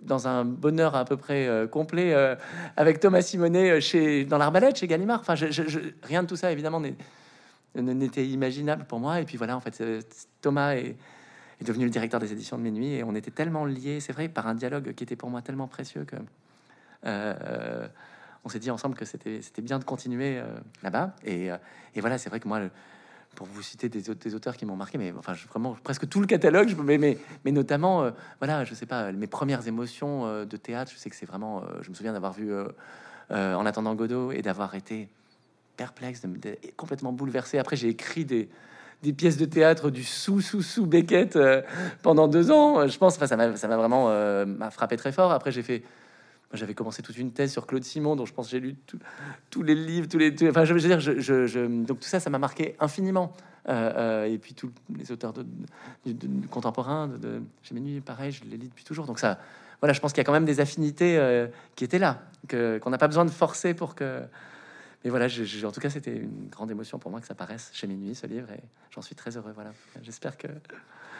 [0.00, 2.14] dans un bonheur à peu près euh, complet
[2.76, 5.20] avec Thomas Simonet chez dans l'arbalète chez Gallimard.
[5.20, 5.34] Enfin,
[6.02, 6.82] rien de tout ça évidemment
[7.74, 9.20] n'était imaginable pour moi.
[9.20, 9.82] Et puis voilà, en fait,
[10.42, 10.96] Thomas est,
[11.60, 14.28] est, devenu le directeur des éditions de Minuit et on était tellement liés, c'est vrai,
[14.28, 16.16] par un dialogue qui était pour moi tellement précieux que
[18.44, 20.46] on s'est dit ensemble que c'était bien de continuer euh,
[20.82, 21.14] là-bas.
[21.26, 21.56] Euh,
[21.94, 22.60] et, voilà, c'est vrai que moi,
[23.34, 26.26] pour vous citer des, des auteurs qui m'ont marqué, mais enfin, vraiment presque tout le
[26.26, 30.56] catalogue, je, mais, mais, mais notamment, euh, voilà, je sais pas, mes premières émotions de
[30.56, 32.52] théâtre, je sais que c'est vraiment, je me souviens d'avoir vu
[33.30, 35.08] En attendant Godot et d'avoir été
[35.76, 36.22] perplexe,
[36.76, 37.58] complètement bouleversé.
[37.58, 38.48] Après, j'ai écrit des,
[39.02, 41.38] des pièces de théâtre du sous sous sous Beckett
[42.02, 42.86] pendant deux ans.
[42.86, 44.08] Je pense, enfin, ça m'a vraiment
[44.44, 45.32] m'a frappé très fort.
[45.32, 45.82] Après, j'ai fait
[46.52, 48.76] j'avais commencé toute une thèse sur Claude Simon, dont je pense j'ai lu
[49.50, 50.34] tous les livres, tous les.
[50.48, 53.32] enfin, je veux dire, je, donc tout ça, ça m'a marqué infiniment.
[53.66, 55.46] Euh, euh, et puis tous les auteurs de,
[56.50, 59.06] contemporains de, de chez Ménuit, pareil, je les lis depuis toujours.
[59.06, 59.38] Donc ça,
[59.80, 62.90] voilà, je pense qu'il y a quand même des affinités euh, qui étaient là, qu'on
[62.90, 64.22] n'a pas besoin de forcer pour que.
[65.04, 67.86] Mais voilà, en tout cas, c'était une grande émotion pour moi que ça paraisse chez
[67.86, 69.52] Minuit, ce livre, et j'en suis très heureux.
[69.54, 70.48] Voilà, j'espère que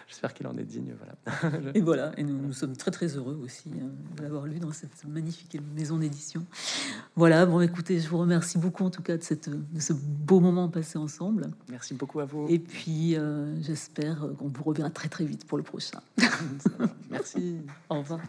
[0.09, 0.95] J'espère qu'il en est digne.
[0.99, 1.71] Voilà.
[1.75, 4.73] et voilà, et nous, nous, sommes très très heureux aussi hein, de l'avoir lu dans
[4.73, 6.45] cette magnifique maison d'édition.
[7.17, 10.41] Voilà, bon, écoutez, je vous remercie beaucoup en tout cas de, cette, de ce beau
[10.41, 11.51] moment passé ensemble.
[11.71, 12.47] Merci beaucoup à vous.
[12.49, 16.01] Et puis, euh, j'espère qu'on vous revient très très vite pour le prochain.
[17.11, 17.61] Merci.
[17.89, 18.21] Au revoir.